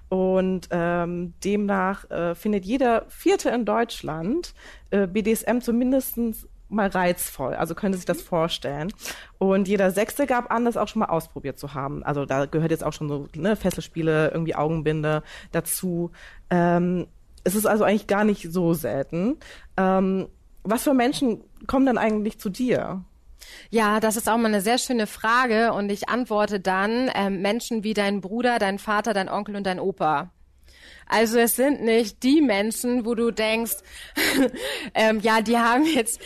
[0.10, 4.54] und ähm, demnach äh, findet jeder Vierte in Deutschland
[4.90, 6.18] äh, BDSM zumindest
[6.70, 8.92] mal reizvoll, also könnte sich das vorstellen.
[9.38, 12.04] Und jeder Sechste gab an, das auch schon mal ausprobiert zu haben.
[12.04, 16.12] Also da gehört jetzt auch schon so ne, Fesselspiele, irgendwie Augenbinde dazu.
[16.50, 17.08] Ähm,
[17.44, 19.38] es ist also eigentlich gar nicht so selten.
[19.78, 20.28] Ähm,
[20.64, 23.06] was für Menschen kommen dann eigentlich zu dir?
[23.70, 27.84] Ja, das ist auch mal eine sehr schöne Frage und ich antworte dann ähm, Menschen
[27.84, 30.32] wie dein Bruder, dein Vater, dein Onkel und dein Opa.
[31.08, 33.78] Also es sind nicht die Menschen, wo du denkst,
[34.94, 36.20] ähm, ja, die haben jetzt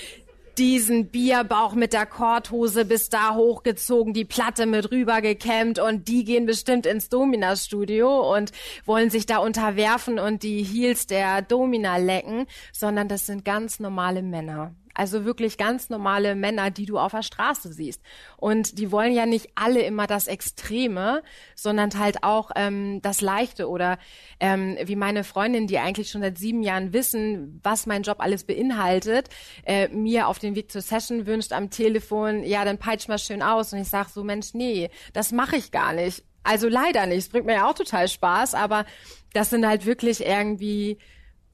[0.57, 6.24] diesen Bierbauch mit der Korthose bis da hochgezogen, die Platte mit rüber gekämmt und die
[6.24, 8.51] gehen bestimmt ins Domina-Studio und
[8.86, 14.22] wollen sich da unterwerfen und die Heels der Domina lecken, sondern das sind ganz normale
[14.22, 14.76] Männer.
[14.93, 18.01] Also wirklich ganz normale Männer, die du auf der Straße siehst.
[18.37, 21.23] Und die wollen ja nicht alle immer das Extreme,
[21.55, 23.97] sondern halt auch ähm, das Leichte oder
[24.39, 28.43] ähm, wie meine Freundin, die eigentlich schon seit sieben Jahren wissen, was mein Job alles
[28.43, 29.29] beinhaltet,
[29.63, 33.41] äh, mir auf den Weg zur Session wünscht am Telefon, ja, dann peitsch mal schön
[33.41, 33.73] aus.
[33.73, 36.23] Und ich sag so, Mensch, nee, das mache ich gar nicht.
[36.43, 37.19] Also leider nicht.
[37.19, 38.85] Es bringt mir ja auch total Spaß, aber
[39.33, 40.97] das sind halt wirklich irgendwie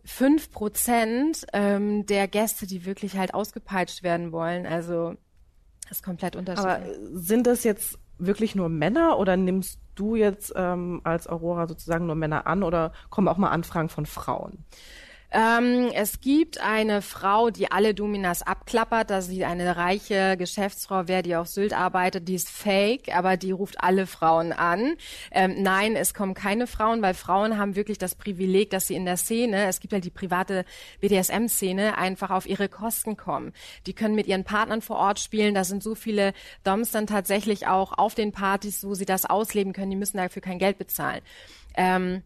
[0.07, 4.65] fünf Prozent ähm, der Gäste, die wirklich halt ausgepeitscht werden wollen.
[4.65, 5.15] Also
[5.89, 6.75] ist komplett unterschiedlich.
[6.75, 12.05] Aber sind das jetzt wirklich nur Männer oder nimmst du jetzt ähm, als Aurora sozusagen
[12.05, 14.65] nur Männer an oder kommen auch mal Anfragen von Frauen?
[15.29, 21.21] Ähm, es gibt eine Frau, die alle Dominas abklappert, dass sie eine reiche Geschäftsfrau wäre,
[21.21, 22.27] die auf Sylt arbeitet.
[22.29, 24.95] Die ist fake, aber die ruft alle Frauen an.
[25.31, 29.05] Ähm, nein, es kommen keine Frauen, weil Frauen haben wirklich das Privileg, dass sie in
[29.05, 30.63] der Szene, es gibt ja die private
[31.01, 33.51] BDSM-Szene, einfach auf ihre Kosten kommen.
[33.85, 35.53] Die können mit ihren Partnern vor Ort spielen.
[35.53, 39.73] Da sind so viele Doms dann tatsächlich auch auf den Partys, wo sie das ausleben
[39.73, 39.91] können.
[39.91, 41.21] Die müssen dafür kein Geld bezahlen.
[41.75, 42.23] Ähm,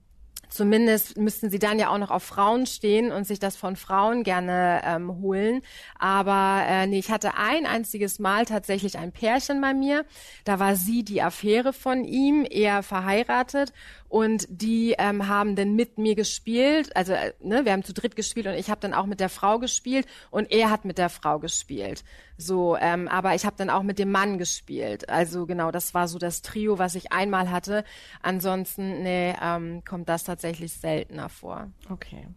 [0.51, 4.23] Zumindest müssten sie dann ja auch noch auf Frauen stehen und sich das von Frauen
[4.23, 5.61] gerne ähm, holen.
[5.97, 10.03] Aber äh, nee, ich hatte ein einziges Mal tatsächlich ein Pärchen bei mir.
[10.43, 13.71] Da war sie die Affäre von ihm, er verheiratet
[14.11, 16.93] und die ähm, haben dann mit mir gespielt.
[16.97, 19.29] Also äh, ne, wir haben zu dritt gespielt und ich habe dann auch mit der
[19.29, 22.03] Frau gespielt und er hat mit der Frau gespielt.
[22.37, 25.07] So, ähm, aber ich habe dann auch mit dem Mann gespielt.
[25.07, 27.85] Also genau, das war so das Trio, was ich einmal hatte.
[28.21, 31.69] Ansonsten nee, ähm, kommt das tatsächlich seltener vor.
[31.89, 32.27] Okay.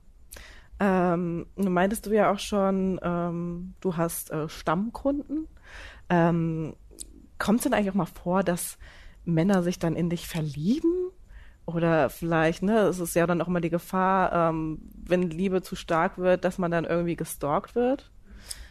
[0.78, 5.48] Ähm, nun meintest du ja auch schon, ähm, du hast äh, Stammkunden.
[6.08, 6.76] Ähm,
[7.38, 8.78] Kommt es denn eigentlich auch mal vor, dass
[9.24, 11.10] Männer sich dann in dich verlieben?
[11.66, 15.76] Oder vielleicht, ne, es ist ja dann auch mal die Gefahr, ähm, wenn Liebe zu
[15.76, 18.10] stark wird, dass man dann irgendwie gestalkt wird.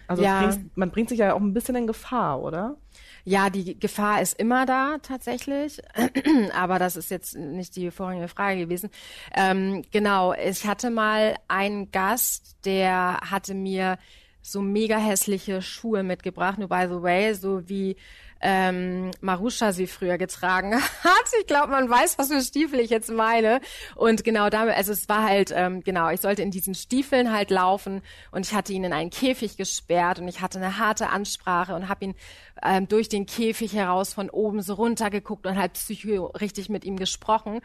[0.08, 0.42] Also ja.
[0.42, 2.78] bringt, man bringt sich ja auch ein bisschen in Gefahr, oder?
[3.24, 5.82] Ja, die Gefahr ist immer da tatsächlich,
[6.54, 8.90] aber das ist jetzt nicht die vorrangige Frage gewesen.
[9.34, 13.98] Ähm, genau, ich hatte mal einen Gast, der hatte mir
[14.44, 17.96] so mega hässliche Schuhe mitgebracht, nur by the way, so wie
[18.44, 21.32] ähm, Marusha sie früher getragen hat.
[21.40, 23.62] Ich glaube, man weiß, was für Stiefel ich jetzt meine.
[23.96, 27.50] Und genau damit, also es war halt, ähm, genau, ich sollte in diesen Stiefeln halt
[27.50, 31.74] laufen und ich hatte ihn in einen Käfig gesperrt und ich hatte eine harte Ansprache
[31.74, 32.16] und habe ihn
[32.64, 36.86] ähm, durch den Käfig heraus von oben so runter geguckt und halt psycho richtig mit
[36.86, 37.62] ihm gesprochen.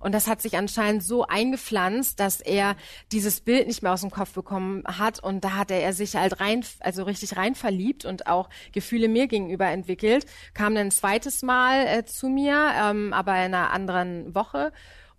[0.00, 2.76] Und das hat sich anscheinend so eingepflanzt, dass er
[3.12, 5.22] dieses Bild nicht mehr aus dem Kopf bekommen hat.
[5.22, 9.28] Und da hat er sich halt rein, also richtig rein verliebt und auch Gefühle mir
[9.28, 10.26] gegenüber entwickelt.
[10.54, 14.72] Kam dann ein zweites Mal äh, zu mir, ähm, aber in einer anderen Woche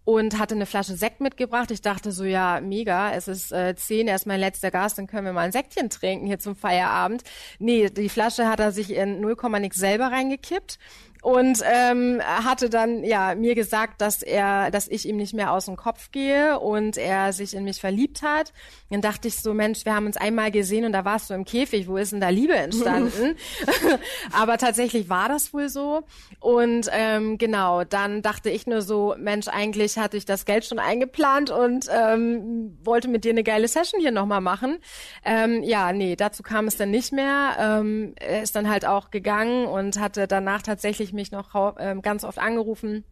[0.06, 1.72] und hatte eine Flasche Sekt mitgebracht.
[1.72, 5.08] Ich dachte so, ja, mega, es ist äh, zehn, er ist mein letzter Gast, dann
[5.08, 7.24] können wir mal ein Säckchen trinken hier zum Feierabend.
[7.60, 10.78] Nee, die Flasche hat er sich in 0, nix selber reingekippt
[11.24, 15.66] und ähm, hatte dann ja mir gesagt, dass er, dass ich ihm nicht mehr aus
[15.66, 18.52] dem Kopf gehe und er sich in mich verliebt hat.
[18.90, 21.46] Dann dachte ich so, Mensch, wir haben uns einmal gesehen und da warst du im
[21.46, 21.88] Käfig.
[21.88, 23.38] Wo ist denn da Liebe entstanden?
[24.34, 26.04] Aber tatsächlich war das wohl so.
[26.42, 30.78] Und ähm, genau, dann dachte ich nur so, Mensch, eigentlich hatte ich das Geld schon
[30.78, 34.80] eingeplant und ähm, wollte mit dir eine geile Session hier nochmal machen.
[35.24, 37.56] Ähm, ja, nee, dazu kam es dann nicht mehr.
[37.58, 42.24] Ähm, er ist dann halt auch gegangen und hatte danach tatsächlich mich noch äh, ganz
[42.24, 43.04] oft angerufen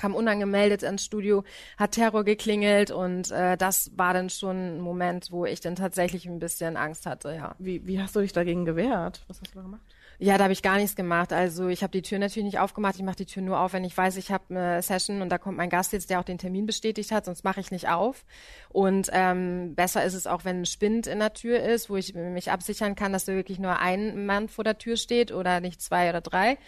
[0.00, 1.44] kam unangemeldet ins Studio,
[1.76, 6.26] hat Terror geklingelt und äh, das war dann schon ein Moment, wo ich dann tatsächlich
[6.26, 7.54] ein bisschen Angst hatte, ja.
[7.58, 9.22] Wie, wie hast du dich dagegen gewehrt?
[9.28, 9.82] Was hast du da gemacht?
[10.22, 11.32] Ja, da habe ich gar nichts gemacht.
[11.32, 12.96] Also ich habe die Tür natürlich nicht aufgemacht.
[12.96, 15.38] Ich mache die Tür nur auf, wenn ich weiß, ich habe eine Session und da
[15.38, 18.26] kommt mein Gast jetzt, der auch den Termin bestätigt hat, sonst mache ich nicht auf.
[18.68, 22.14] Und ähm, besser ist es auch, wenn ein Spind in der Tür ist, wo ich
[22.14, 25.80] mich absichern kann, dass da wirklich nur ein Mann vor der Tür steht oder nicht
[25.80, 26.58] zwei oder drei.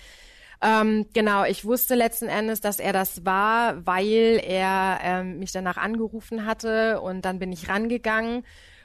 [0.62, 5.76] Ähm, genau, ich wusste letzten Endes, dass er das war, weil er ähm, mich danach
[5.76, 8.44] angerufen hatte und dann bin ich rangegangen.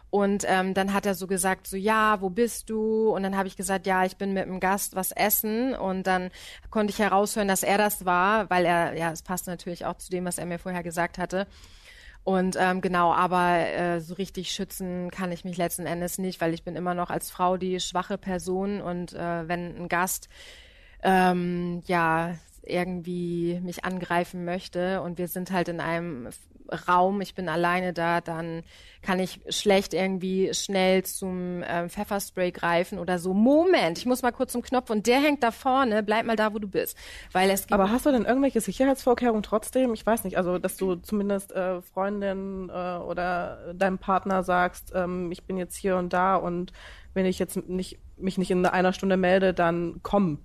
[0.09, 3.09] Und ähm, dann hat er so gesagt, so ja, wo bist du?
[3.09, 5.75] Und dann habe ich gesagt, ja, ich bin mit einem Gast was essen.
[5.75, 6.31] Und dann
[6.71, 10.09] konnte ich heraushören, dass er das war, weil er, ja, es passt natürlich auch zu
[10.09, 11.45] dem, was er mir vorher gesagt hatte.
[12.23, 16.53] Und ähm, genau, aber äh, so richtig schützen kann ich mich letzten Endes nicht, weil
[16.53, 20.27] ich bin immer noch als Frau die schwache Person und äh, wenn ein Gast
[21.03, 26.29] ähm, ja irgendwie mich angreifen möchte und wir sind halt in einem
[26.87, 28.63] Raum, ich bin alleine da, dann
[29.01, 33.33] kann ich schlecht irgendwie schnell zum ähm, Pfefferspray greifen oder so.
[33.33, 36.53] Moment, ich muss mal kurz zum Knopf und der hängt da vorne, bleib mal da,
[36.53, 36.97] wo du bist.
[37.31, 39.93] Weil es Aber hast du denn irgendwelche Sicherheitsvorkehrungen trotzdem?
[39.93, 45.31] Ich weiß nicht, also dass du zumindest äh, Freundin äh, oder deinem Partner sagst, ähm,
[45.31, 46.73] ich bin jetzt hier und da und
[47.13, 50.39] wenn ich jetzt nicht, mich nicht in einer Stunde melde, dann komm.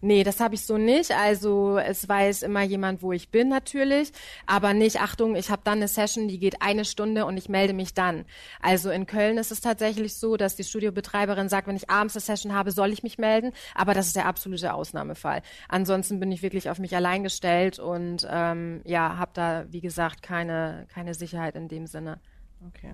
[0.00, 1.10] Nee, das habe ich so nicht.
[1.10, 4.12] Also es weiß immer jemand, wo ich bin natürlich,
[4.46, 7.72] aber nicht, Achtung, ich habe dann eine Session, die geht eine Stunde und ich melde
[7.72, 8.24] mich dann.
[8.60, 12.20] Also in Köln ist es tatsächlich so, dass die Studiobetreiberin sagt, wenn ich abends eine
[12.20, 15.42] Session habe, soll ich mich melden, aber das ist der absolute Ausnahmefall.
[15.68, 20.22] Ansonsten bin ich wirklich auf mich allein gestellt und ähm, ja, habe da, wie gesagt,
[20.22, 22.20] keine, keine Sicherheit in dem Sinne.
[22.68, 22.92] Okay.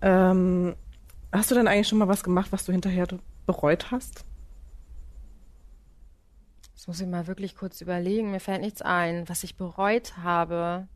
[0.00, 0.76] Ähm,
[1.32, 3.06] hast du denn eigentlich schon mal was gemacht, was du hinterher
[3.46, 4.24] bereut hast?
[6.82, 8.32] Das muss ich mal wirklich kurz überlegen.
[8.32, 10.88] Mir fällt nichts ein, was ich bereut habe.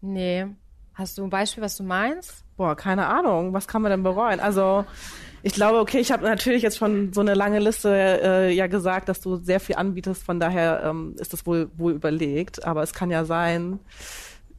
[0.00, 0.46] Nee.
[0.92, 2.44] Hast du ein Beispiel, was du meinst?
[2.56, 3.52] Boah, keine Ahnung.
[3.52, 4.40] Was kann man denn bereuen?
[4.40, 4.84] Also,
[5.44, 9.08] ich glaube, okay, ich habe natürlich jetzt schon so eine lange Liste äh, ja gesagt,
[9.08, 10.24] dass du sehr viel anbietest.
[10.24, 12.64] Von daher ähm, ist das wohl wohl überlegt.
[12.64, 13.78] Aber es kann ja sein,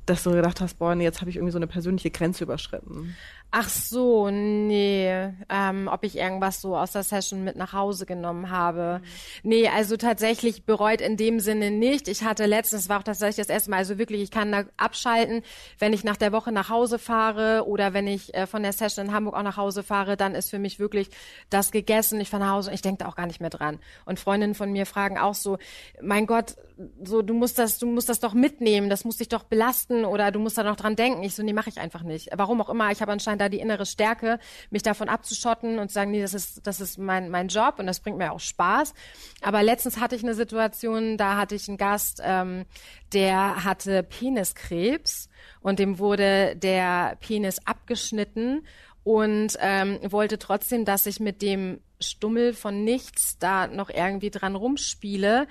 [0.05, 3.13] dass du gedacht hast, boah, nee, jetzt habe ich irgendwie so eine persönliche Grenze überschritten.
[3.51, 5.09] Ach so, nee.
[5.49, 9.01] Ähm, ob ich irgendwas so aus der Session mit nach Hause genommen habe.
[9.01, 9.49] Mhm.
[9.49, 12.07] Nee, also tatsächlich bereut in dem Sinne nicht.
[12.07, 15.41] Ich hatte letztens, war auch tatsächlich das erste Mal, also wirklich, ich kann da abschalten,
[15.79, 19.07] wenn ich nach der Woche nach Hause fahre oder wenn ich äh, von der Session
[19.07, 21.09] in Hamburg auch nach Hause fahre, dann ist für mich wirklich
[21.49, 22.21] das gegessen.
[22.21, 23.79] Ich fahre nach Hause und ich denke da auch gar nicht mehr dran.
[24.05, 25.57] Und Freundinnen von mir fragen auch so,
[26.03, 26.55] mein Gott,
[27.03, 30.31] so du musst das, du musst das doch mitnehmen, das muss dich doch belasten oder
[30.31, 31.23] du musst da noch dran denken.
[31.23, 32.29] Ich so, nee, mache ich einfach nicht.
[32.35, 35.93] Warum auch immer, ich habe anscheinend da die innere Stärke, mich davon abzuschotten und zu
[35.95, 38.93] sagen, nee, das ist, das ist mein, mein Job und das bringt mir auch Spaß.
[39.41, 42.65] Aber letztens hatte ich eine Situation, da hatte ich einen Gast, ähm,
[43.13, 45.29] der hatte Peniskrebs
[45.61, 48.65] und dem wurde der Penis abgeschnitten
[49.03, 54.55] und ähm, wollte trotzdem, dass ich mit dem Stummel von nichts da noch irgendwie dran
[54.55, 55.47] rumspiele.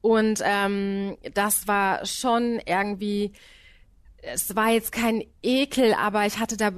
[0.00, 3.32] Und ähm, das war schon irgendwie
[4.26, 6.72] es war jetzt kein Ekel, aber ich hatte da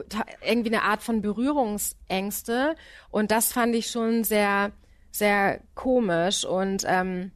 [0.46, 2.74] irgendwie eine Art von Berührungsängste
[3.10, 4.72] und das fand ich schon sehr,
[5.10, 7.32] sehr komisch und ähm,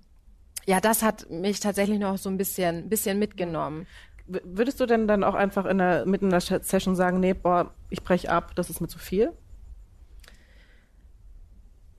[0.66, 3.86] ja, das hat mich tatsächlich noch so ein bisschen, bisschen mitgenommen.
[4.26, 7.74] Würdest du denn dann auch einfach in der, mitten in der Session sagen, nee, boah,
[7.90, 9.32] ich breche ab, das ist mir zu viel?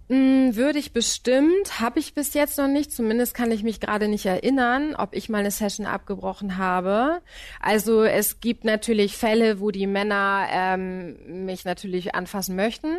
[0.10, 2.92] Mm, würde ich bestimmt, habe ich bis jetzt noch nicht.
[2.92, 7.22] Zumindest kann ich mich gerade nicht erinnern, ob ich mal eine Session abgebrochen habe.
[7.62, 12.98] Also es gibt natürlich Fälle, wo die Männer ähm, mich natürlich anfassen möchten.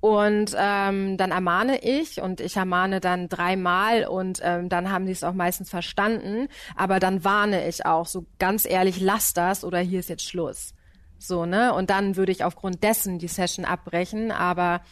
[0.00, 5.12] Und ähm, dann ermahne ich und ich ermahne dann dreimal und ähm, dann haben sie
[5.12, 6.48] es auch meistens verstanden.
[6.76, 10.74] Aber dann warne ich auch so ganz ehrlich, lass das oder hier ist jetzt Schluss.
[11.18, 11.72] So, ne?
[11.72, 14.30] Und dann würde ich aufgrund dessen die Session abbrechen.
[14.30, 14.82] Aber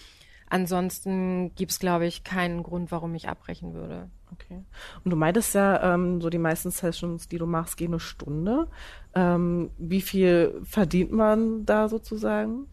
[0.53, 4.11] Ansonsten gibt es, glaube ich, keinen Grund, warum ich abbrechen würde.
[4.33, 4.63] Okay.
[5.03, 8.69] Und du meintest ja, ähm, so die meisten Sessions, die du machst, gehen eine Stunde.
[9.15, 12.67] Ähm, wie viel verdient man da sozusagen?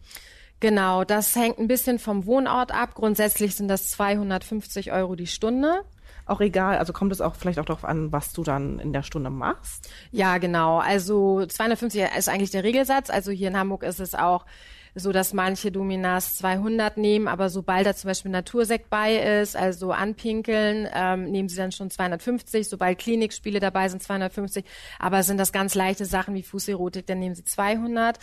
[0.60, 2.94] Genau, das hängt ein bisschen vom Wohnort ab.
[2.94, 5.82] Grundsätzlich sind das 250 Euro die Stunde
[6.26, 6.78] auch egal?
[6.78, 9.90] Also kommt es auch vielleicht auch darauf an, was du dann in der Stunde machst?
[10.12, 10.78] Ja, genau.
[10.78, 13.10] Also 250 ist eigentlich der Regelsatz.
[13.10, 14.46] Also hier in Hamburg ist es auch
[14.94, 19.92] so dass manche Dominas 200 nehmen, aber sobald da zum Beispiel Natursekt bei ist, also
[19.92, 22.68] anpinkeln, ähm, nehmen sie dann schon 250.
[22.68, 24.64] Sobald Klinikspiele dabei sind, 250.
[24.98, 28.18] Aber sind das ganz leichte Sachen wie Fußerotik, dann nehmen sie 200.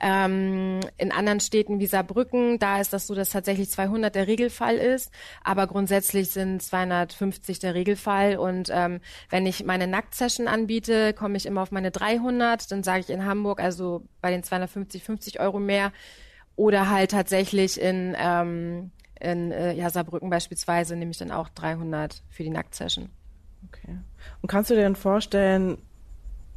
[0.00, 4.76] Ähm, in anderen Städten wie Saarbrücken, da ist das so, dass tatsächlich 200 der Regelfall
[4.76, 5.10] ist,
[5.42, 8.36] aber grundsätzlich sind 250 der Regelfall.
[8.36, 9.00] Und ähm,
[9.30, 12.70] wenn ich meine Nacktsession anbiete, komme ich immer auf meine 300.
[12.70, 15.92] Dann sage ich in Hamburg, also bei den 250, 50 Euro mehr
[16.56, 18.90] oder halt tatsächlich in, ähm,
[19.20, 23.08] in äh, ja, Saarbrücken beispielsweise nehme ich dann auch 300 für die Nacktsession.
[23.68, 23.96] Okay.
[24.40, 25.78] Und kannst du dir denn vorstellen,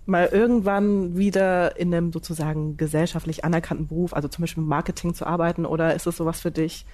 [0.06, 5.66] mal irgendwann wieder in einem sozusagen gesellschaftlich anerkannten Beruf, also zum Beispiel Marketing zu arbeiten,
[5.66, 6.86] oder ist es sowas für dich,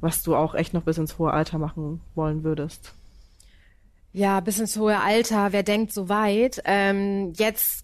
[0.00, 2.94] was du auch echt noch bis ins hohe Alter machen wollen würdest?
[4.12, 5.52] Ja, bis ins hohe Alter.
[5.52, 6.60] Wer denkt so weit?
[6.66, 7.81] Ähm, jetzt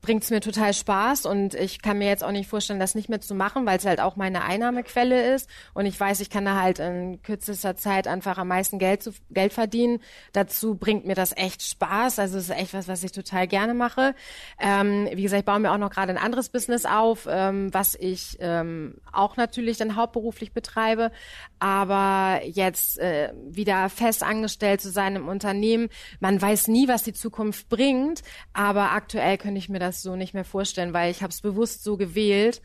[0.00, 3.08] bringt es mir total Spaß und ich kann mir jetzt auch nicht vorstellen, das nicht
[3.08, 6.44] mehr zu machen, weil es halt auch meine Einnahmequelle ist und ich weiß, ich kann
[6.44, 10.00] da halt in kürzester Zeit einfach am meisten Geld, zu, Geld verdienen.
[10.32, 13.74] Dazu bringt mir das echt Spaß, also es ist echt was, was ich total gerne
[13.74, 14.14] mache.
[14.58, 17.94] Ähm, wie gesagt, ich baue mir auch noch gerade ein anderes Business auf, ähm, was
[17.94, 21.10] ich ähm, auch natürlich dann hauptberuflich betreibe,
[21.58, 25.88] aber jetzt äh, wieder fest angestellt zu sein im Unternehmen,
[26.20, 28.22] man weiß nie, was die Zukunft bringt,
[28.54, 31.84] aber aktuell könnte ich mir das so nicht mehr vorstellen, weil ich habe es bewusst
[31.84, 32.62] so gewählt.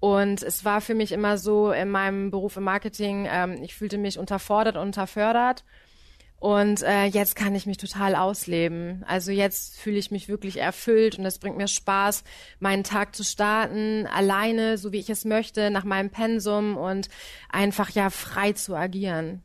[0.00, 3.98] Und es war für mich immer so in meinem Beruf im Marketing, ähm, ich fühlte
[3.98, 5.64] mich unterfordert und unterfördert.
[6.42, 9.04] Und äh, jetzt kann ich mich total ausleben.
[9.06, 12.24] Also jetzt fühle ich mich wirklich erfüllt und es bringt mir Spaß,
[12.58, 17.08] meinen Tag zu starten, alleine, so wie ich es möchte, nach meinem Pensum und
[17.48, 19.44] einfach ja frei zu agieren.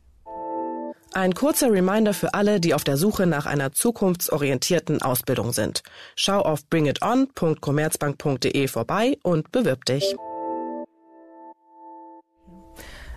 [1.14, 5.82] Ein kurzer Reminder für alle, die auf der Suche nach einer zukunftsorientierten Ausbildung sind.
[6.16, 10.14] Schau auf bringiton.commerzbank.de vorbei und bewirb dich.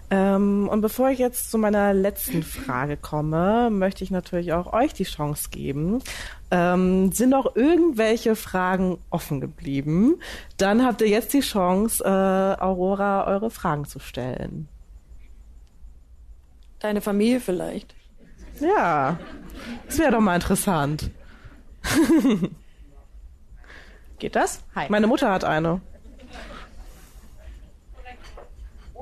[0.09, 4.93] Ähm, und bevor ich jetzt zu meiner letzten Frage komme, möchte ich natürlich auch euch
[4.93, 5.99] die Chance geben.
[6.49, 10.19] Ähm, sind noch irgendwelche Fragen offen geblieben?
[10.57, 14.67] Dann habt ihr jetzt die Chance, äh, Aurora eure Fragen zu stellen.
[16.81, 17.95] Deine Familie vielleicht.
[18.59, 19.19] Ja,
[19.85, 21.11] das wäre doch mal interessant.
[24.19, 24.63] Geht das?
[24.75, 24.87] Hi.
[24.89, 25.81] Meine Mutter hat eine.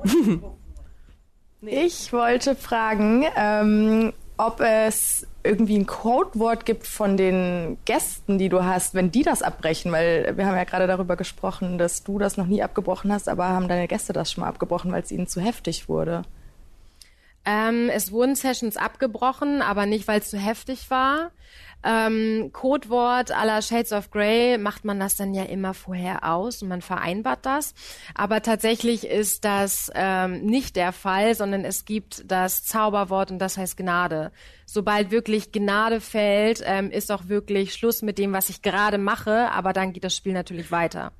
[1.62, 8.64] Ich wollte fragen, ähm, ob es irgendwie ein Codewort gibt von den Gästen, die du
[8.64, 12.38] hast, wenn die das abbrechen, weil wir haben ja gerade darüber gesprochen, dass du das
[12.38, 15.26] noch nie abgebrochen hast, aber haben deine Gäste das schon mal abgebrochen, weil es ihnen
[15.26, 16.22] zu heftig wurde?
[17.44, 21.30] Ähm, es wurden Sessions abgebrochen, aber nicht, weil es zu heftig war.
[21.82, 26.68] Ähm, Codewort aller Shades of Grey macht man das dann ja immer vorher aus und
[26.68, 27.74] man vereinbart das.
[28.14, 33.56] Aber tatsächlich ist das ähm, nicht der Fall, sondern es gibt das Zauberwort und das
[33.56, 34.30] heißt Gnade.
[34.66, 39.50] Sobald wirklich Gnade fällt, ähm, ist auch wirklich Schluss mit dem, was ich gerade mache,
[39.50, 41.12] aber dann geht das Spiel natürlich weiter.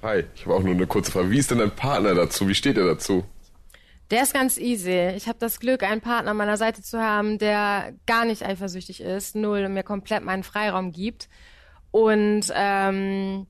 [0.00, 1.30] Hi, ich habe auch nur eine kurze Frage.
[1.30, 2.46] Wie ist denn dein Partner dazu?
[2.46, 3.24] Wie steht er dazu?
[4.12, 5.08] Der ist ganz easy.
[5.16, 9.00] Ich habe das Glück, einen Partner an meiner Seite zu haben, der gar nicht eifersüchtig
[9.00, 11.28] ist, null und mir komplett meinen Freiraum gibt.
[11.90, 13.48] Und ähm,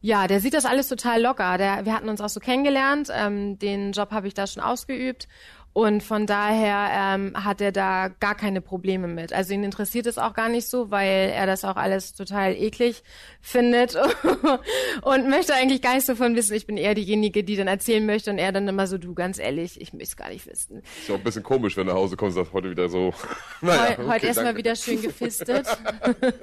[0.00, 1.58] ja, der sieht das alles total locker.
[1.58, 3.08] Der, wir hatten uns auch so kennengelernt.
[3.12, 5.26] Ähm, den Job habe ich da schon ausgeübt
[5.72, 9.32] und von daher ähm, hat er da gar keine Probleme mit.
[9.32, 13.02] Also ihn interessiert es auch gar nicht so, weil er das auch alles total eklig
[13.40, 13.94] findet
[15.02, 16.54] und möchte eigentlich gar nicht so von wissen.
[16.54, 19.38] Ich bin eher diejenige, die dann erzählen möchte und er dann immer so, du ganz
[19.38, 20.82] ehrlich, ich möchte es gar nicht wissen.
[21.00, 23.14] Ist auch ein bisschen komisch, wenn du nach Hause kommst und sagst, heute wieder so.
[23.60, 25.66] naja, Heu, okay, heute erstmal wieder schön gefistet.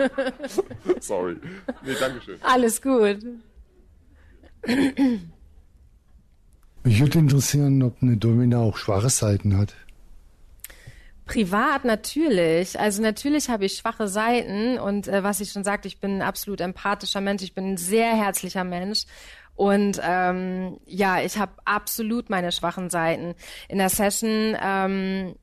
[0.99, 1.36] Sorry.
[1.84, 2.38] Nee, danke schön.
[2.41, 3.19] Alles gut.
[6.86, 9.73] Mich würde interessieren, ob eine Domina auch schwache Seiten hat.
[11.25, 12.79] Privat natürlich.
[12.79, 16.21] Also natürlich habe ich schwache Seiten und äh, was ich schon sagte, ich bin ein
[16.21, 19.05] absolut empathischer Mensch, ich bin ein sehr herzlicher Mensch.
[19.55, 23.33] Und ähm, ja, ich habe absolut meine schwachen Seiten.
[23.67, 25.36] In der Session ähm,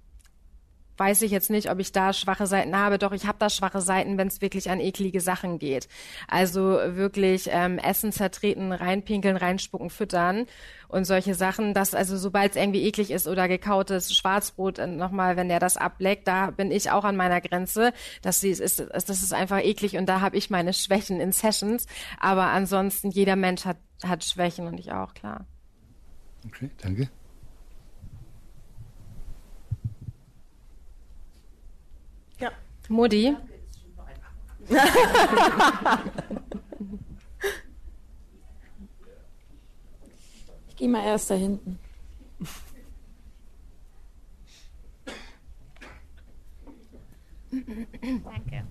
[0.97, 2.99] weiß ich jetzt nicht, ob ich da schwache Seiten habe.
[2.99, 5.89] Doch, ich habe da schwache Seiten, wenn es wirklich an eklige Sachen geht.
[6.29, 10.47] Also wirklich ähm, Essen zertreten, reinpinkeln, reinspucken, füttern
[10.89, 11.75] und solche Sachen.
[11.75, 15.77] Das also, sobald es irgendwie eklig ist oder gekautes Schwarzbrot, äh, nochmal, wenn der das
[15.77, 17.93] ableckt, da bin ich auch an meiner Grenze.
[18.21, 21.87] Das ist, ist, das ist einfach eklig und da habe ich meine Schwächen in Sessions.
[22.21, 25.47] Aber ansonsten, jeder Mensch hat, hat Schwächen und ich auch, klar.
[26.47, 27.09] Okay, danke.
[32.89, 33.37] Mutti.
[40.69, 41.79] ich gehe mal erst da hinten.
[47.53, 48.65] Danke.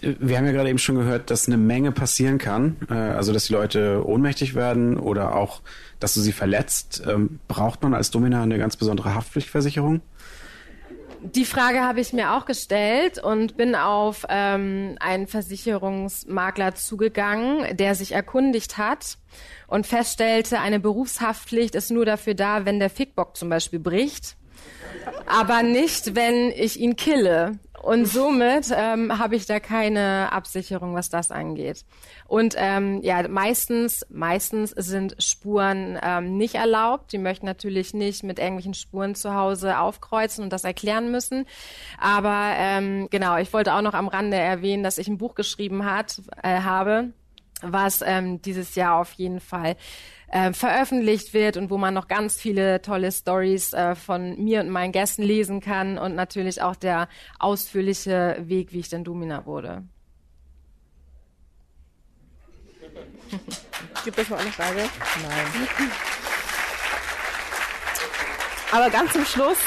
[0.00, 2.76] Wir haben ja gerade eben schon gehört, dass eine Menge passieren kann.
[2.90, 5.62] Äh, also, dass die Leute ohnmächtig werden oder auch,
[6.00, 7.02] dass du sie verletzt.
[7.06, 10.00] Ähm, braucht man als Domina eine ganz besondere Haftpflichtversicherung?
[11.26, 17.94] Die Frage habe ich mir auch gestellt und bin auf ähm, einen Versicherungsmakler zugegangen, der
[17.94, 19.16] sich erkundigt hat
[19.66, 24.36] und feststellte, eine Berufshaftpflicht ist nur dafür da, wenn der Fickbock zum Beispiel bricht,
[25.26, 27.58] aber nicht, wenn ich ihn kille.
[27.84, 31.84] Und somit ähm, habe ich da keine Absicherung, was das angeht.
[32.26, 37.12] Und ähm, ja, meistens, meistens sind Spuren ähm, nicht erlaubt.
[37.12, 41.44] Die möchten natürlich nicht mit irgendwelchen Spuren zu Hause aufkreuzen und das erklären müssen.
[42.00, 45.84] Aber ähm, genau, ich wollte auch noch am Rande erwähnen, dass ich ein Buch geschrieben
[45.84, 47.12] hat, äh, habe,
[47.62, 49.76] was ähm, dieses Jahr auf jeden Fall
[50.28, 54.70] äh, veröffentlicht wird und wo man noch ganz viele tolle Stories äh, von mir und
[54.70, 59.84] meinen Gästen lesen kann und natürlich auch der ausführliche Weg, wie ich denn Domina wurde.
[64.04, 64.82] Gibt es noch eine Frage?
[65.22, 65.90] Nein.
[68.72, 69.58] Aber ganz zum Schluss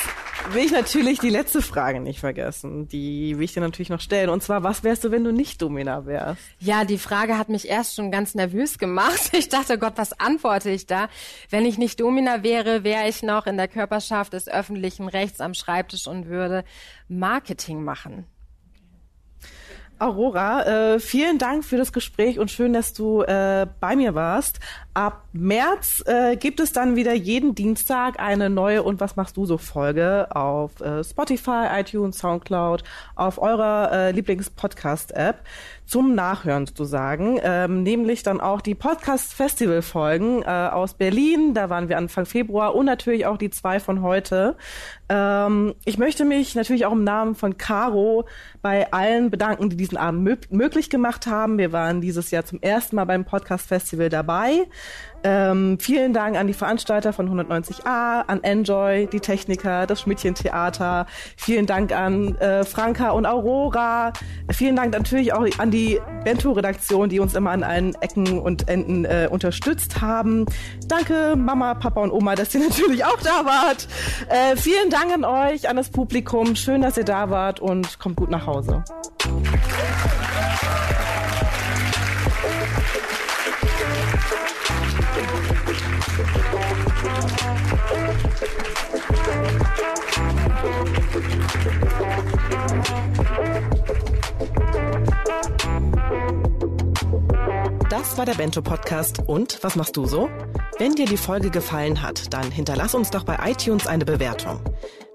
[0.51, 2.87] will ich natürlich die letzte Frage nicht vergessen.
[2.87, 4.29] Die will ich dir natürlich noch stellen.
[4.29, 6.41] Und zwar, was wärst du, wenn du nicht Domina wärst?
[6.59, 9.31] Ja, die Frage hat mich erst schon ganz nervös gemacht.
[9.37, 11.09] Ich dachte, Gott, was antworte ich da?
[11.49, 15.53] Wenn ich nicht Domina wäre, wäre ich noch in der Körperschaft des öffentlichen Rechts am
[15.53, 16.63] Schreibtisch und würde
[17.07, 18.25] Marketing machen.
[19.99, 24.59] Aurora, äh, vielen Dank für das Gespräch und schön, dass du äh, bei mir warst.
[24.93, 29.45] Ab März äh, gibt es dann wieder jeden Dienstag eine neue Und was machst du
[29.45, 32.83] so Folge auf äh, Spotify, iTunes, Soundcloud,
[33.15, 35.43] auf eurer äh, Lieblings-Podcast-App
[35.87, 41.97] zum Nachhören sozusagen, ähm, nämlich dann auch die Podcast-Festival-Folgen äh, aus Berlin, da waren wir
[41.97, 44.57] Anfang Februar und natürlich auch die zwei von heute.
[45.07, 48.27] Ähm, ich möchte mich natürlich auch im Namen von Caro
[48.61, 51.57] bei allen bedanken, die diesen Abend möglich gemacht haben.
[51.57, 54.67] Wir waren dieses Jahr zum ersten Mal beim Podcast-Festival dabei.
[55.23, 61.05] Ähm, vielen Dank an die Veranstalter von 190a, an Enjoy, die Techniker, das Schmidtchen-Theater.
[61.35, 64.13] Vielen Dank an äh, Franka und Aurora.
[64.51, 69.05] Vielen Dank natürlich auch an die Bento-Redaktion, die uns immer an allen Ecken und Enden
[69.05, 70.45] äh, unterstützt haben.
[70.87, 73.87] Danke Mama, Papa und Oma, dass ihr natürlich auch da wart.
[74.29, 76.55] Äh, vielen Dank an euch, an das Publikum.
[76.55, 78.83] Schön, dass ihr da wart und kommt gut nach Hause.
[97.97, 99.23] Das war der Bento Podcast.
[99.25, 100.29] Und was machst du so?
[100.77, 104.61] Wenn dir die Folge gefallen hat, dann hinterlass uns doch bei iTunes eine Bewertung.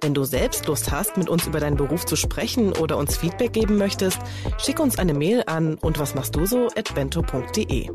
[0.01, 3.53] Wenn du selbst Lust hast, mit uns über deinen Beruf zu sprechen oder uns Feedback
[3.53, 4.18] geben möchtest,
[4.59, 7.89] schick uns eine Mail an und was machst du so at bento.de.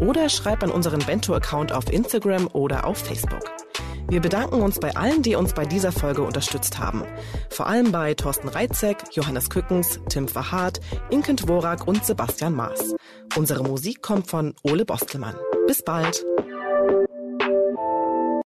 [0.00, 3.44] Oder schreib an unseren Bento-Account auf Instagram oder auf Facebook.
[4.14, 7.02] Wir bedanken uns bei allen, die uns bei dieser Folge unterstützt haben.
[7.50, 10.78] Vor allem bei Thorsten Reitzek, Johannes Kückens, Tim Verhardt,
[11.10, 12.94] Inkent Worak und Sebastian Maas.
[13.34, 15.34] Unsere Musik kommt von Ole Bostelmann.
[15.66, 16.24] Bis bald!